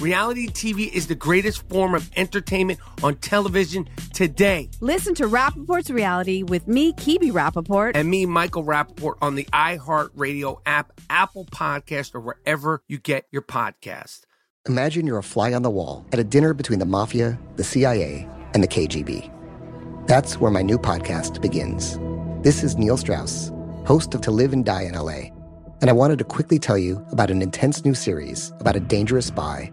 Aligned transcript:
Reality 0.00 0.46
TV 0.48 0.92
is 0.92 1.06
the 1.06 1.14
greatest 1.14 1.66
form 1.70 1.94
of 1.94 2.10
entertainment 2.16 2.78
on 3.02 3.16
television 3.16 3.88
today. 4.12 4.68
Listen 4.80 5.14
to 5.14 5.24
Rapaport's 5.24 5.90
Reality 5.90 6.42
with 6.42 6.68
me, 6.68 6.92
Kebe 6.92 7.32
Rapaport. 7.32 7.92
And 7.94 8.10
me, 8.10 8.26
Michael 8.26 8.62
Rapaport, 8.62 9.14
on 9.22 9.36
the 9.36 9.44
iHeartRadio 9.54 10.60
app, 10.66 10.92
Apple 11.08 11.46
Podcast, 11.46 12.14
or 12.14 12.20
wherever 12.20 12.82
you 12.88 12.98
get 12.98 13.26
your 13.32 13.40
podcast. 13.40 14.24
Imagine 14.68 15.06
you're 15.06 15.16
a 15.16 15.22
fly 15.22 15.54
on 15.54 15.62
the 15.62 15.70
wall 15.70 16.04
at 16.12 16.18
a 16.18 16.24
dinner 16.24 16.52
between 16.52 16.78
the 16.78 16.84
mafia, 16.84 17.38
the 17.56 17.64
CIA, 17.64 18.28
and 18.52 18.62
the 18.62 18.68
KGB. 18.68 19.32
That's 20.06 20.38
where 20.38 20.50
my 20.50 20.62
new 20.62 20.76
podcast 20.76 21.40
begins. 21.40 21.98
This 22.42 22.62
is 22.62 22.76
Neil 22.76 22.98
Strauss, 22.98 23.50
host 23.86 24.14
of 24.14 24.20
To 24.22 24.30
Live 24.30 24.52
and 24.52 24.64
Die 24.64 24.82
in 24.82 24.92
LA. 24.92 25.30
And 25.80 25.88
I 25.88 25.94
wanted 25.94 26.18
to 26.18 26.24
quickly 26.24 26.58
tell 26.58 26.76
you 26.78 27.04
about 27.12 27.30
an 27.30 27.40
intense 27.40 27.84
new 27.84 27.94
series 27.94 28.52
about 28.60 28.76
a 28.76 28.80
dangerous 28.80 29.26
spy 29.26 29.72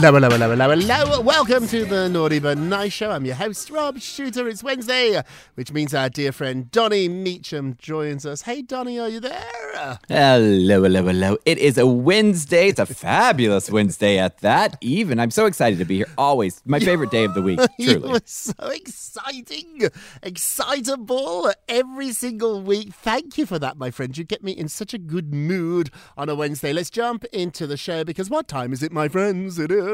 Hello, 0.00 0.14
hello, 0.14 0.30
hello, 0.30 0.48
hello, 0.48 0.76
hello. 0.76 1.20
Welcome 1.20 1.68
to 1.68 1.84
the 1.84 2.08
Naughty 2.08 2.38
But 2.38 2.56
Nice 2.56 2.94
Show. 2.94 3.10
I'm 3.10 3.26
your 3.26 3.34
host, 3.34 3.68
Rob 3.68 4.00
Shuter. 4.00 4.48
It's 4.48 4.64
Wednesday, 4.64 5.22
which 5.56 5.72
means 5.72 5.92
our 5.92 6.08
dear 6.08 6.32
friend 6.32 6.70
Donny 6.70 7.06
Meacham 7.06 7.76
joins 7.78 8.24
us. 8.24 8.40
Hey, 8.40 8.62
Donny, 8.62 8.98
are 8.98 9.10
you 9.10 9.20
there? 9.20 9.98
Hello, 10.08 10.82
hello, 10.82 11.02
hello. 11.02 11.36
It 11.44 11.58
is 11.58 11.76
a 11.76 11.86
Wednesday. 11.86 12.68
It's 12.68 12.80
a 12.80 12.86
fabulous 12.86 13.70
Wednesday 13.70 14.18
at 14.18 14.38
that. 14.38 14.78
Even 14.80 15.20
I'm 15.20 15.30
so 15.30 15.44
excited 15.44 15.78
to 15.80 15.84
be 15.84 15.96
here. 15.96 16.06
Always 16.16 16.62
my 16.64 16.80
favorite 16.80 17.10
day 17.10 17.24
of 17.24 17.34
the 17.34 17.42
week. 17.42 17.60
Truly. 17.80 18.20
so 18.24 18.52
exciting, 18.68 19.90
excitable 20.22 21.52
every 21.68 22.12
single 22.12 22.62
week. 22.62 22.94
Thank 22.94 23.36
you 23.36 23.44
for 23.44 23.58
that, 23.58 23.76
my 23.76 23.90
friend. 23.90 24.16
You 24.16 24.24
get 24.24 24.42
me 24.42 24.52
in 24.52 24.68
such 24.68 24.94
a 24.94 24.98
good 24.98 25.34
mood 25.34 25.90
on 26.16 26.30
a 26.30 26.34
Wednesday. 26.34 26.72
Let's 26.72 26.90
jump 26.90 27.26
into 27.34 27.66
the 27.66 27.76
show 27.76 28.02
because 28.02 28.30
what 28.30 28.48
time 28.48 28.72
is 28.72 28.82
it, 28.82 28.92
my 28.92 29.06
friends? 29.06 29.58
It 29.58 29.70
is 29.70 29.89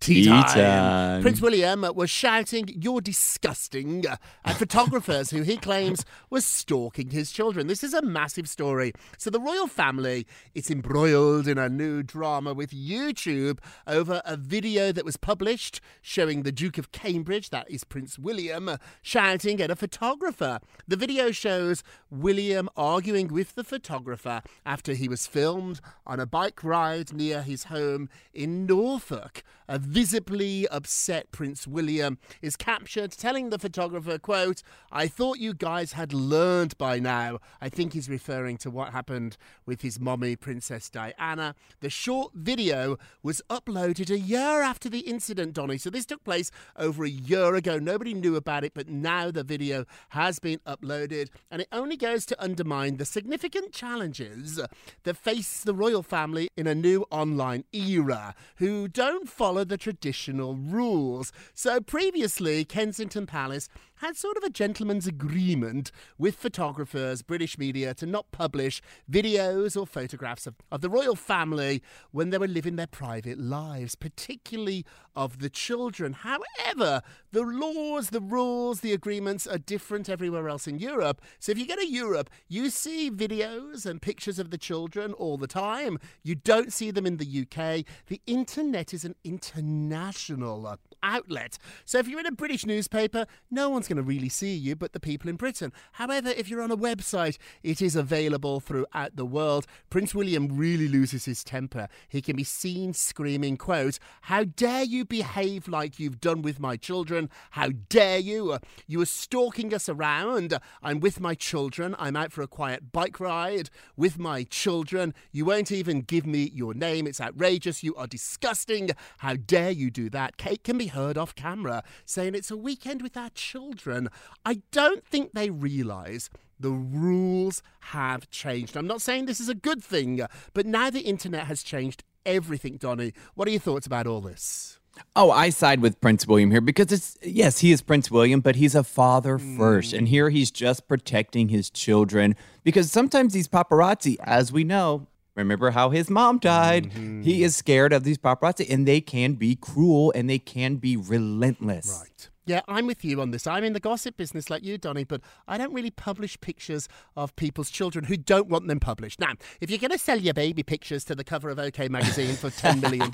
tea 0.00 0.24
Tea 0.24 0.30
time. 0.30 0.46
time. 0.46 1.22
Prince 1.22 1.40
William 1.40 1.86
was 1.94 2.10
shouting, 2.10 2.68
You're 2.68 3.00
disgusting, 3.00 4.04
at 4.44 4.56
photographers 4.56 5.30
who 5.30 5.42
he 5.42 5.56
claims 5.56 6.04
were 6.30 6.40
stalking 6.40 7.10
his 7.10 7.32
children. 7.32 7.66
This 7.66 7.84
is 7.84 7.94
a 7.94 8.02
massive 8.02 8.48
story. 8.48 8.92
So, 9.18 9.30
the 9.30 9.40
royal 9.40 9.66
family 9.66 10.26
is 10.54 10.70
embroiled 10.70 11.46
in 11.46 11.58
a 11.58 11.68
new 11.68 12.02
drama 12.02 12.54
with 12.54 12.70
YouTube 12.70 13.58
over 13.86 14.22
a 14.24 14.36
video 14.36 14.92
that 14.92 15.04
was 15.04 15.16
published 15.16 15.80
showing 16.02 16.42
the 16.42 16.52
Duke 16.52 16.78
of 16.78 16.92
Cambridge, 16.92 17.50
that 17.50 17.70
is 17.70 17.84
Prince 17.84 18.18
William, 18.18 18.70
shouting 19.02 19.60
at 19.60 19.70
a 19.70 19.76
photographer. 19.76 20.60
The 20.86 20.96
video 20.96 21.30
shows 21.30 21.82
William 22.10 22.68
arguing 22.76 23.28
with 23.28 23.54
the 23.54 23.64
photographer 23.64 24.42
after 24.64 24.94
he 24.94 25.08
was 25.08 25.26
filmed 25.26 25.80
on 26.06 26.20
a 26.20 26.26
bike 26.26 26.62
ride 26.64 27.12
near 27.12 27.42
his 27.42 27.64
home 27.64 28.08
in 28.32 28.66
Norfolk. 28.66 29.19
A 29.68 29.78
visibly 29.78 30.66
upset 30.68 31.30
Prince 31.30 31.66
William 31.66 32.18
is 32.42 32.56
captured 32.56 33.12
telling 33.12 33.50
the 33.50 33.58
photographer, 33.58 34.18
quote, 34.18 34.62
I 34.90 35.06
thought 35.06 35.38
you 35.38 35.54
guys 35.54 35.92
had 35.92 36.12
learned 36.12 36.76
by 36.76 36.98
now. 36.98 37.38
I 37.60 37.68
think 37.68 37.92
he's 37.92 38.08
referring 38.08 38.56
to 38.58 38.70
what 38.70 38.92
happened 38.92 39.36
with 39.66 39.82
his 39.82 40.00
mommy, 40.00 40.36
Princess 40.36 40.90
Diana. 40.90 41.54
The 41.80 41.90
short 41.90 42.32
video 42.34 42.96
was 43.22 43.42
uploaded 43.48 44.10
a 44.10 44.18
year 44.18 44.62
after 44.62 44.88
the 44.88 45.00
incident, 45.00 45.52
Donny. 45.52 45.78
So 45.78 45.90
this 45.90 46.06
took 46.06 46.24
place 46.24 46.50
over 46.76 47.04
a 47.04 47.10
year 47.10 47.54
ago. 47.54 47.78
Nobody 47.78 48.14
knew 48.14 48.36
about 48.36 48.64
it, 48.64 48.72
but 48.74 48.88
now 48.88 49.30
the 49.30 49.44
video 49.44 49.84
has 50.10 50.38
been 50.38 50.58
uploaded, 50.66 51.28
and 51.50 51.62
it 51.62 51.68
only 51.70 51.96
goes 51.96 52.26
to 52.26 52.42
undermine 52.42 52.96
the 52.96 53.04
significant 53.04 53.72
challenges 53.72 54.60
that 55.04 55.16
face 55.16 55.62
the 55.62 55.74
royal 55.74 56.02
family 56.02 56.48
in 56.56 56.66
a 56.66 56.74
new 56.74 57.04
online 57.10 57.64
era 57.72 58.34
who 58.56 58.88
don't 58.88 59.09
follow 59.26 59.64
the 59.64 59.76
traditional 59.76 60.54
rules. 60.54 61.32
So 61.54 61.80
previously, 61.80 62.64
Kensington 62.64 63.26
Palace 63.26 63.68
had 64.00 64.16
sort 64.16 64.36
of 64.38 64.42
a 64.42 64.50
gentleman's 64.50 65.06
agreement 65.06 65.92
with 66.16 66.34
photographers, 66.34 67.20
British 67.20 67.58
media, 67.58 67.92
to 67.92 68.06
not 68.06 68.30
publish 68.32 68.80
videos 69.10 69.78
or 69.78 69.86
photographs 69.86 70.46
of, 70.46 70.54
of 70.72 70.80
the 70.80 70.88
royal 70.88 71.14
family 71.14 71.82
when 72.10 72.30
they 72.30 72.38
were 72.38 72.48
living 72.48 72.76
their 72.76 72.86
private 72.86 73.38
lives, 73.38 73.94
particularly 73.94 74.86
of 75.14 75.40
the 75.40 75.50
children. 75.50 76.14
However, 76.14 77.02
the 77.32 77.42
laws, 77.42 78.08
the 78.08 78.22
rules, 78.22 78.80
the 78.80 78.94
agreements 78.94 79.46
are 79.46 79.58
different 79.58 80.08
everywhere 80.08 80.48
else 80.48 80.66
in 80.66 80.78
Europe. 80.78 81.20
So 81.38 81.52
if 81.52 81.58
you 81.58 81.66
go 81.66 81.76
to 81.76 81.86
Europe, 81.86 82.30
you 82.48 82.70
see 82.70 83.10
videos 83.10 83.84
and 83.84 84.00
pictures 84.00 84.38
of 84.38 84.50
the 84.50 84.58
children 84.58 85.12
all 85.12 85.36
the 85.36 85.46
time. 85.46 85.98
You 86.22 86.36
don't 86.36 86.72
see 86.72 86.90
them 86.90 87.04
in 87.04 87.18
the 87.18 87.42
UK. 87.42 87.84
The 88.06 88.22
internet 88.26 88.94
is 88.94 88.99
an 89.04 89.14
international 89.24 90.66
uh, 90.66 90.76
outlet. 91.02 91.58
So 91.84 91.98
if 91.98 92.08
you're 92.08 92.20
in 92.20 92.26
a 92.26 92.32
British 92.32 92.66
newspaper, 92.66 93.26
no 93.50 93.68
one's 93.70 93.88
going 93.88 93.96
to 93.96 94.02
really 94.02 94.28
see 94.28 94.54
you 94.54 94.76
but 94.76 94.92
the 94.92 95.00
people 95.00 95.30
in 95.30 95.36
Britain. 95.36 95.72
However, 95.92 96.28
if 96.28 96.48
you're 96.48 96.62
on 96.62 96.70
a 96.70 96.76
website, 96.76 97.38
it 97.62 97.80
is 97.80 97.96
available 97.96 98.60
throughout 98.60 99.16
the 99.16 99.24
world. 99.24 99.66
Prince 99.88 100.14
William 100.14 100.48
really 100.48 100.88
loses 100.88 101.24
his 101.24 101.44
temper. 101.44 101.88
He 102.08 102.20
can 102.20 102.36
be 102.36 102.44
seen 102.44 102.92
screaming, 102.92 103.56
quote, 103.56 103.98
How 104.22 104.44
dare 104.44 104.84
you 104.84 105.04
behave 105.04 105.68
like 105.68 105.98
you've 105.98 106.20
done 106.20 106.42
with 106.42 106.60
my 106.60 106.76
children? 106.76 107.30
How 107.52 107.70
dare 107.88 108.18
you? 108.18 108.58
You 108.86 109.00
are 109.00 109.06
stalking 109.06 109.74
us 109.74 109.88
around. 109.88 110.58
I'm 110.82 111.00
with 111.00 111.20
my 111.20 111.34
children. 111.34 111.94
I'm 111.98 112.16
out 112.16 112.32
for 112.32 112.42
a 112.42 112.48
quiet 112.48 112.92
bike 112.92 113.20
ride 113.20 113.70
with 113.96 114.18
my 114.18 114.44
children. 114.44 115.14
You 115.32 115.44
won't 115.44 115.72
even 115.72 116.00
give 116.00 116.26
me 116.26 116.50
your 116.54 116.74
name. 116.74 117.06
It's 117.06 117.20
outrageous. 117.20 117.82
You 117.82 117.94
are 117.96 118.06
disgusting. 118.06 118.79
How 119.18 119.34
dare 119.34 119.70
you 119.70 119.90
do 119.90 120.08
that? 120.10 120.36
Kate 120.36 120.64
can 120.64 120.78
be 120.78 120.86
heard 120.86 121.18
off 121.18 121.34
camera 121.34 121.82
saying 122.04 122.34
it's 122.34 122.50
a 122.50 122.56
weekend 122.56 123.02
with 123.02 123.16
our 123.16 123.30
children. 123.30 124.08
I 124.44 124.62
don't 124.72 125.04
think 125.04 125.32
they 125.32 125.50
realise 125.50 126.30
the 126.58 126.70
rules 126.70 127.62
have 127.80 128.30
changed. 128.30 128.76
I'm 128.76 128.86
not 128.86 129.00
saying 129.00 129.26
this 129.26 129.40
is 129.40 129.48
a 129.48 129.54
good 129.54 129.82
thing, 129.82 130.20
but 130.52 130.66
now 130.66 130.90
the 130.90 131.00
internet 131.00 131.46
has 131.46 131.62
changed 131.62 132.04
everything, 132.26 132.76
Donny. 132.76 133.12
What 133.34 133.48
are 133.48 133.50
your 133.50 133.60
thoughts 133.60 133.86
about 133.86 134.06
all 134.06 134.20
this? 134.20 134.78
Oh, 135.16 135.30
I 135.30 135.50
side 135.50 135.80
with 135.80 136.00
Prince 136.00 136.26
William 136.26 136.50
here 136.50 136.60
because 136.60 136.92
it's 136.92 137.16
yes, 137.22 137.60
he 137.60 137.72
is 137.72 137.80
Prince 137.80 138.10
William, 138.10 138.40
but 138.40 138.56
he's 138.56 138.74
a 138.74 138.84
father 138.84 139.38
hmm. 139.38 139.56
first. 139.56 139.92
And 139.92 140.08
here 140.08 140.30
he's 140.30 140.50
just 140.50 140.88
protecting 140.88 141.48
his 141.48 141.70
children 141.70 142.36
because 142.64 142.90
sometimes 142.90 143.32
these 143.32 143.48
paparazzi, 143.48 144.16
as 144.22 144.52
we 144.52 144.64
know, 144.64 145.06
remember 145.40 145.70
how 145.70 145.90
his 145.90 146.08
mom 146.08 146.38
died, 146.38 146.86
he 146.86 146.98
mm-hmm. 147.00 147.28
is 147.28 147.56
scared 147.56 147.92
of 147.92 148.04
these 148.04 148.18
paparazzi 148.18 148.66
and 148.70 148.86
they 148.86 149.00
can 149.00 149.34
be 149.34 149.56
cruel 149.56 150.12
and 150.14 150.30
they 150.30 150.38
can 150.38 150.76
be 150.76 150.96
relentless. 150.96 152.00
Right. 152.00 152.29
Yeah, 152.50 152.62
I'm 152.66 152.88
with 152.88 153.04
you 153.04 153.20
on 153.20 153.30
this. 153.30 153.46
I'm 153.46 153.62
in 153.62 153.74
the 153.74 153.78
gossip 153.78 154.16
business 154.16 154.50
like 154.50 154.64
you, 154.64 154.76
Donny, 154.76 155.04
but 155.04 155.20
I 155.46 155.56
don't 155.56 155.72
really 155.72 155.92
publish 155.92 156.36
pictures 156.40 156.88
of 157.14 157.36
people's 157.36 157.70
children 157.70 158.06
who 158.06 158.16
don't 158.16 158.48
want 158.48 158.66
them 158.66 158.80
published. 158.80 159.20
Now, 159.20 159.34
if 159.60 159.70
you're 159.70 159.78
going 159.78 159.92
to 159.92 159.98
sell 159.98 160.18
your 160.18 160.34
baby 160.34 160.64
pictures 160.64 161.04
to 161.04 161.14
the 161.14 161.22
cover 161.22 161.50
of 161.50 161.60
OK 161.60 161.86
Magazine 161.86 162.34
for 162.34 162.50
$10 162.50 162.82
million, 162.82 163.08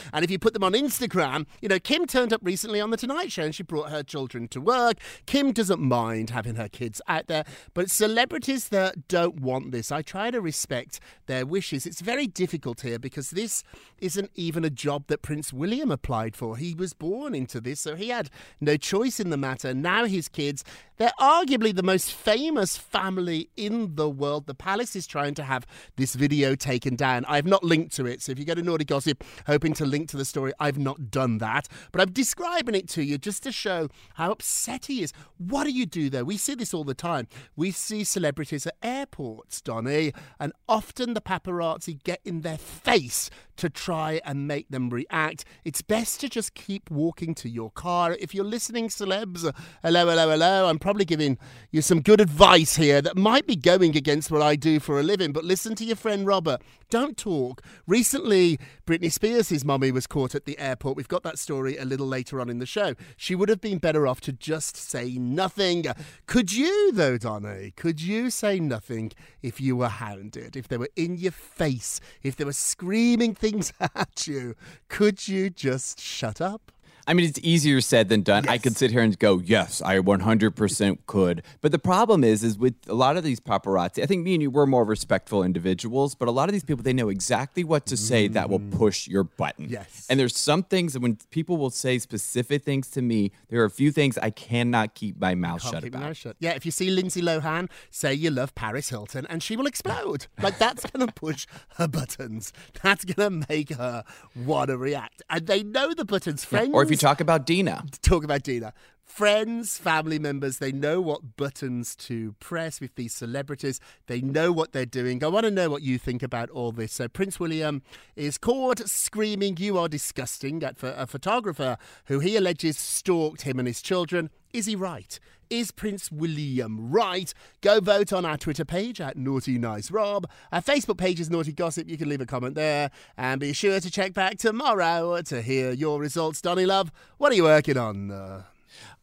and 0.12 0.24
if 0.24 0.30
you 0.30 0.38
put 0.38 0.54
them 0.54 0.62
on 0.62 0.74
Instagram, 0.74 1.46
you 1.60 1.68
know, 1.68 1.80
Kim 1.80 2.06
turned 2.06 2.32
up 2.32 2.40
recently 2.44 2.80
on 2.80 2.90
The 2.90 2.96
Tonight 2.96 3.32
Show 3.32 3.42
and 3.42 3.52
she 3.52 3.64
brought 3.64 3.90
her 3.90 4.04
children 4.04 4.46
to 4.46 4.60
work. 4.60 4.98
Kim 5.26 5.50
doesn't 5.50 5.80
mind 5.80 6.30
having 6.30 6.54
her 6.54 6.68
kids 6.68 7.02
out 7.08 7.26
there, 7.26 7.42
but 7.74 7.90
celebrities 7.90 8.68
that 8.68 9.08
don't 9.08 9.40
want 9.40 9.72
this, 9.72 9.90
I 9.90 10.02
try 10.02 10.30
to 10.30 10.40
respect 10.40 11.00
their 11.26 11.44
wishes. 11.44 11.84
It's 11.84 12.00
very 12.00 12.28
difficult 12.28 12.82
here 12.82 13.00
because 13.00 13.30
this 13.30 13.64
isn't 13.98 14.30
even 14.36 14.64
a 14.64 14.70
job 14.70 15.08
that 15.08 15.20
Prince 15.20 15.52
William 15.52 15.90
applied 15.90 16.36
for. 16.36 16.56
He 16.56 16.76
was 16.76 16.92
born 16.92 17.34
into 17.34 17.60
this, 17.60 17.80
so 17.80 17.96
he 17.96 18.10
had 18.10 18.30
no 18.67 18.67
choice 18.76 19.20
in 19.20 19.30
the 19.30 19.36
matter. 19.38 19.72
Now 19.72 20.04
his 20.04 20.28
kids, 20.28 20.64
they're 20.98 21.12
arguably 21.20 21.74
the 21.74 21.84
most 21.84 22.12
famous 22.12 22.76
family 22.76 23.50
in 23.56 23.94
the 23.94 24.10
world. 24.10 24.46
The 24.46 24.54
palace 24.54 24.96
is 24.96 25.06
trying 25.06 25.34
to 25.34 25.44
have 25.44 25.64
this 25.96 26.16
video 26.16 26.56
taken 26.56 26.96
down. 26.96 27.24
I've 27.26 27.46
not 27.46 27.62
linked 27.62 27.94
to 27.96 28.06
it, 28.06 28.20
so 28.20 28.32
if 28.32 28.38
you 28.38 28.44
go 28.44 28.54
to 28.54 28.62
Naughty 28.62 28.84
Gossip 28.84 29.22
hoping 29.46 29.74
to 29.74 29.86
link 29.86 30.08
to 30.10 30.16
the 30.16 30.24
story, 30.24 30.52
I've 30.58 30.78
not 30.78 31.10
done 31.10 31.38
that. 31.38 31.68
But 31.92 32.00
I'm 32.00 32.10
describing 32.10 32.74
it 32.74 32.88
to 32.90 33.04
you 33.04 33.16
just 33.16 33.44
to 33.44 33.52
show 33.52 33.88
how 34.14 34.32
upset 34.32 34.86
he 34.86 35.02
is. 35.02 35.12
What 35.38 35.64
do 35.64 35.70
you 35.70 35.86
do 35.86 36.10
though? 36.10 36.24
We 36.24 36.36
see 36.36 36.56
this 36.56 36.74
all 36.74 36.84
the 36.84 36.94
time. 36.94 37.28
We 37.54 37.70
see 37.70 38.02
celebrities 38.02 38.66
at 38.66 38.74
airports, 38.82 39.60
Donny, 39.60 40.12
and 40.40 40.52
often 40.68 41.14
the 41.14 41.20
paparazzi 41.20 42.02
get 42.02 42.20
in 42.24 42.40
their 42.40 42.58
face 42.58 43.30
to 43.56 43.68
try 43.68 44.20
and 44.24 44.48
make 44.48 44.68
them 44.68 44.88
react. 44.88 45.44
It's 45.64 45.82
best 45.82 46.20
to 46.20 46.28
just 46.28 46.54
keep 46.54 46.90
walking 46.90 47.34
to 47.36 47.48
your 47.48 47.70
car. 47.70 48.16
If 48.18 48.34
you're 48.34 48.44
listening, 48.44 48.57
celebs, 48.58 49.44
uh, 49.44 49.52
hello, 49.82 50.08
hello, 50.08 50.30
hello, 50.30 50.68
I'm 50.68 50.78
probably 50.78 51.04
giving 51.04 51.38
you 51.70 51.82
some 51.82 52.00
good 52.00 52.20
advice 52.20 52.76
here 52.76 53.00
that 53.02 53.16
might 53.16 53.46
be 53.46 53.56
going 53.56 53.96
against 53.96 54.30
what 54.30 54.42
I 54.42 54.56
do 54.56 54.80
for 54.80 54.98
a 54.98 55.02
living, 55.02 55.32
but 55.32 55.44
listen 55.44 55.74
to 55.76 55.84
your 55.84 55.96
friend 55.96 56.26
Robert. 56.26 56.62
Don't 56.90 57.18
talk. 57.18 57.62
Recently, 57.86 58.58
Britney 58.86 59.12
Spears' 59.12 59.64
mummy 59.64 59.92
was 59.92 60.06
caught 60.06 60.34
at 60.34 60.46
the 60.46 60.58
airport. 60.58 60.96
We've 60.96 61.06
got 61.06 61.22
that 61.22 61.38
story 61.38 61.76
a 61.76 61.84
little 61.84 62.06
later 62.06 62.40
on 62.40 62.48
in 62.48 62.60
the 62.60 62.66
show. 62.66 62.94
She 63.16 63.34
would 63.34 63.50
have 63.50 63.60
been 63.60 63.78
better 63.78 64.06
off 64.06 64.22
to 64.22 64.32
just 64.32 64.76
say 64.76 65.18
nothing. 65.18 65.84
Could 66.26 66.52
you, 66.52 66.92
though, 66.92 67.18
Donny? 67.18 67.72
Could 67.76 68.00
you 68.00 68.30
say 68.30 68.58
nothing 68.58 69.12
if 69.42 69.60
you 69.60 69.76
were 69.76 69.88
hounded? 69.88 70.56
If 70.56 70.68
they 70.68 70.78
were 70.78 70.88
in 70.96 71.16
your 71.16 71.32
face? 71.32 72.00
If 72.22 72.36
they 72.36 72.44
were 72.44 72.52
screaming 72.52 73.34
things 73.34 73.72
at 73.80 74.26
you? 74.26 74.54
Could 74.88 75.28
you 75.28 75.50
just 75.50 76.00
shut 76.00 76.40
up? 76.40 76.72
I 77.08 77.14
mean, 77.14 77.26
it's 77.26 77.40
easier 77.42 77.80
said 77.80 78.10
than 78.10 78.20
done. 78.20 78.46
I 78.48 78.58
could 78.58 78.76
sit 78.76 78.90
here 78.90 79.00
and 79.00 79.18
go, 79.18 79.38
yes, 79.38 79.80
I 79.80 79.96
100% 79.96 80.98
could. 81.06 81.42
But 81.62 81.72
the 81.72 81.78
problem 81.78 82.22
is, 82.22 82.44
is 82.44 82.58
with 82.58 82.74
a 82.86 82.92
lot 82.92 83.16
of 83.16 83.24
these 83.24 83.40
paparazzi, 83.40 84.02
I 84.02 84.06
think 84.06 84.24
me 84.24 84.34
and 84.34 84.42
you 84.42 84.50
were 84.50 84.66
more 84.66 84.84
respectful 84.84 85.42
individuals, 85.42 86.14
but 86.14 86.28
a 86.28 86.30
lot 86.30 86.50
of 86.50 86.52
these 86.52 86.64
people, 86.64 86.82
they 86.82 86.92
know 86.92 87.08
exactly 87.08 87.64
what 87.64 87.86
to 87.86 87.96
say 87.96 88.28
that 88.28 88.50
will 88.50 88.60
mm. 88.60 88.76
push 88.76 89.08
your 89.08 89.24
button. 89.24 89.70
Yes. 89.70 90.06
And 90.10 90.20
there's 90.20 90.36
some 90.36 90.62
things 90.62 90.92
that 90.92 91.00
when 91.00 91.16
people 91.30 91.56
will 91.56 91.70
say 91.70 91.98
specific 91.98 92.62
things 92.62 92.90
to 92.90 93.00
me, 93.00 93.32
there 93.48 93.62
are 93.62 93.64
a 93.64 93.70
few 93.70 93.90
things 93.90 94.18
I 94.18 94.28
cannot 94.28 94.94
keep 94.94 95.18
my 95.18 95.34
mouth 95.34 95.62
Can't 95.62 95.76
shut 95.76 95.84
about. 95.84 96.02
mouth 96.02 96.16
shut. 96.18 96.36
Yeah, 96.40 96.50
if 96.50 96.66
you 96.66 96.72
see 96.72 96.90
Lindsay 96.90 97.22
Lohan, 97.22 97.70
say 97.90 98.12
you 98.12 98.30
love 98.30 98.54
Paris 98.54 98.90
Hilton, 98.90 99.26
and 99.30 99.42
she 99.42 99.56
will 99.56 99.66
explode. 99.66 100.26
Like 100.42 100.58
that's 100.58 100.84
gonna 100.90 101.10
push 101.10 101.46
her 101.76 101.88
buttons. 101.88 102.52
That's 102.82 103.06
gonna 103.06 103.44
make 103.48 103.70
her 103.70 104.04
want 104.36 104.68
to 104.68 104.76
react. 104.76 105.22
And 105.30 105.46
they 105.46 105.62
know 105.62 105.94
the 105.94 106.04
buttons. 106.04 106.44
Friends, 106.44 106.70
Or 106.74 106.82
if 106.82 106.90
you 106.90 106.97
talk 106.98 107.20
about 107.20 107.46
Dina. 107.46 107.84
talk 108.02 108.24
about 108.24 108.42
Dina. 108.42 108.72
Friends, 109.08 109.78
family 109.78 110.18
members, 110.18 110.58
they 110.58 110.70
know 110.70 111.00
what 111.00 111.36
buttons 111.36 111.96
to 111.96 112.36
press 112.38 112.80
with 112.80 112.94
these 112.94 113.12
celebrities. 113.12 113.80
They 114.06 114.20
know 114.20 114.52
what 114.52 114.72
they're 114.72 114.86
doing. 114.86 115.24
I 115.24 115.28
want 115.28 115.44
to 115.44 115.50
know 115.50 115.70
what 115.70 115.82
you 115.82 115.98
think 115.98 116.22
about 116.22 116.50
all 116.50 116.70
this. 116.70 116.92
So, 116.92 117.08
Prince 117.08 117.40
William 117.40 117.82
is 118.14 118.38
caught 118.38 118.86
screaming, 118.88 119.56
You 119.56 119.76
are 119.78 119.88
disgusting, 119.88 120.62
at 120.62 120.76
a 120.82 121.06
photographer 121.06 121.78
who 122.04 122.20
he 122.20 122.36
alleges 122.36 122.78
stalked 122.78 123.42
him 123.42 123.58
and 123.58 123.66
his 123.66 123.82
children. 123.82 124.30
Is 124.52 124.66
he 124.66 124.76
right? 124.76 125.18
Is 125.50 125.72
Prince 125.72 126.12
William 126.12 126.90
right? 126.92 127.32
Go 127.62 127.80
vote 127.80 128.12
on 128.12 128.24
our 128.24 128.36
Twitter 128.36 128.66
page 128.66 129.00
at 129.00 129.16
Naughty 129.16 129.58
Nice 129.58 129.90
Rob. 129.90 130.30
Our 130.52 130.62
Facebook 130.62 130.98
page 130.98 131.18
is 131.18 131.30
Naughty 131.30 131.52
Gossip. 131.52 131.88
You 131.88 131.96
can 131.96 132.08
leave 132.10 132.20
a 132.20 132.26
comment 132.26 132.54
there. 132.54 132.90
And 133.16 133.40
be 133.40 133.52
sure 133.54 133.80
to 133.80 133.90
check 133.90 134.12
back 134.12 134.38
tomorrow 134.38 135.20
to 135.22 135.42
hear 135.42 135.72
your 135.72 135.98
results. 135.98 136.42
Donny 136.42 136.66
Love, 136.66 136.92
what 137.16 137.32
are 137.32 137.36
you 137.36 137.44
working 137.44 137.78
on? 137.78 138.10
Uh, 138.10 138.42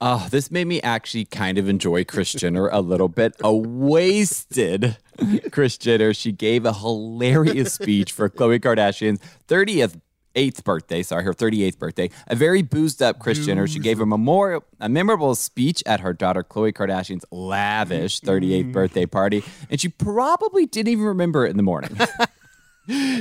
Oh, 0.02 0.28
this 0.30 0.52
made 0.52 0.68
me 0.68 0.82
actually 0.82 1.26
kind 1.26 1.58
of 1.58 1.70
enjoy 1.70 2.04
Kris 2.04 2.34
Jenner 2.34 2.68
a 2.68 2.82
little 2.82 3.08
bit. 3.08 3.36
A 3.44 3.56
wasted 3.56 4.98
Kris 5.52 5.78
Jenner. 5.78 6.14
She 6.14 6.32
gave 6.32 6.66
a 6.66 6.74
hilarious 6.74 7.74
speech 7.74 8.12
for 8.12 8.30
Khloe 8.30 8.60
Kardashian's 8.60 9.20
30th 9.48 10.00
eighth 10.36 10.64
birthday, 10.64 11.02
sorry, 11.02 11.24
her 11.24 11.34
38th 11.34 11.80
birthday. 11.80 12.10
A 12.28 12.36
very 12.36 12.62
boozed 12.62 13.02
up 13.02 13.20
Kris 13.20 13.46
Jenner. 13.46 13.68
She 13.68 13.80
gave 13.80 14.00
a 14.00 14.06
memorial 14.06 14.64
a 14.80 14.90
memorable 14.90 15.34
speech 15.36 15.82
at 15.86 16.02
her 16.02 16.14
daughter 16.14 16.44
Khloe 16.44 16.74
Kardashian's 16.74 17.26
lavish 17.32 18.20
38th 18.22 18.72
birthday 18.72 19.06
party, 19.06 19.44
and 19.70 19.80
she 19.80 19.90
probably 19.90 20.66
didn't 20.66 20.90
even 20.90 21.06
remember 21.06 21.46
it 21.46 21.52
in 21.52 21.58
the 21.58 21.64
morning. 21.64 21.98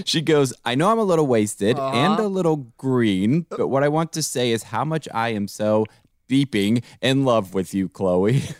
She 0.05 0.21
goes, 0.21 0.53
I 0.65 0.75
know 0.75 0.91
I'm 0.91 0.99
a 0.99 1.05
little 1.05 1.27
wasted 1.27 1.79
and 1.79 2.15
uh-huh. 2.15 2.23
a 2.23 2.29
little 2.29 2.57
green, 2.77 3.47
but 3.49 3.69
what 3.69 3.83
I 3.83 3.89
want 3.89 4.13
to 4.13 4.23
say 4.23 4.51
is 4.51 4.65
how 4.65 4.85
much 4.85 5.09
I 5.15 5.31
am 5.31 5.49
so 5.49 5.87
beeping 6.29 6.83
in 7.01 7.25
love 7.25 7.55
with 7.55 7.75
you, 7.75 7.89
Khloe. 7.89 8.55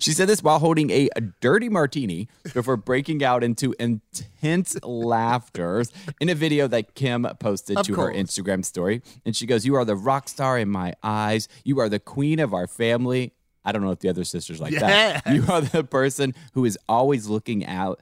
she 0.00 0.12
said 0.12 0.28
this 0.28 0.42
while 0.42 0.58
holding 0.58 0.90
a, 0.90 1.08
dirty 1.40 1.68
martini 1.68 2.28
before 2.52 2.76
breaking 2.76 3.24
out 3.24 3.42
into 3.42 3.74
intense 3.78 4.76
laughter 4.82 5.84
in 6.20 6.28
a 6.28 6.34
video 6.34 6.68
that 6.68 6.94
Kim 6.94 7.26
posted 7.38 7.78
Of 7.78 7.86
to 7.86 7.94
her. 7.94 8.12
Instagram 8.12 8.64
story. 8.64 9.02
And 9.24 9.34
she 9.34 9.46
goes, 9.46 9.64
You 9.64 9.74
are 9.76 9.84
the 9.84 9.96
rock 9.96 10.28
star 10.28 10.58
in 10.58 10.68
my 10.68 10.94
eyes. 11.02 11.48
You 11.64 11.80
are 11.80 11.88
the 11.88 12.00
queen 12.00 12.38
of 12.38 12.52
our 12.52 12.66
family. 12.66 13.32
I 13.64 13.72
don't 13.72 13.82
know 13.82 13.92
if 13.92 14.00
the 14.00 14.08
other 14.08 14.24
sisters 14.24 14.60
like 14.60 14.74
that. 14.78 15.26
You 15.26 15.44
are 15.48 15.60
the 15.60 15.84
person 15.84 16.34
who 16.54 16.64
is 16.64 16.76
always 16.88 17.28
looking 17.28 17.64
out 17.64 18.00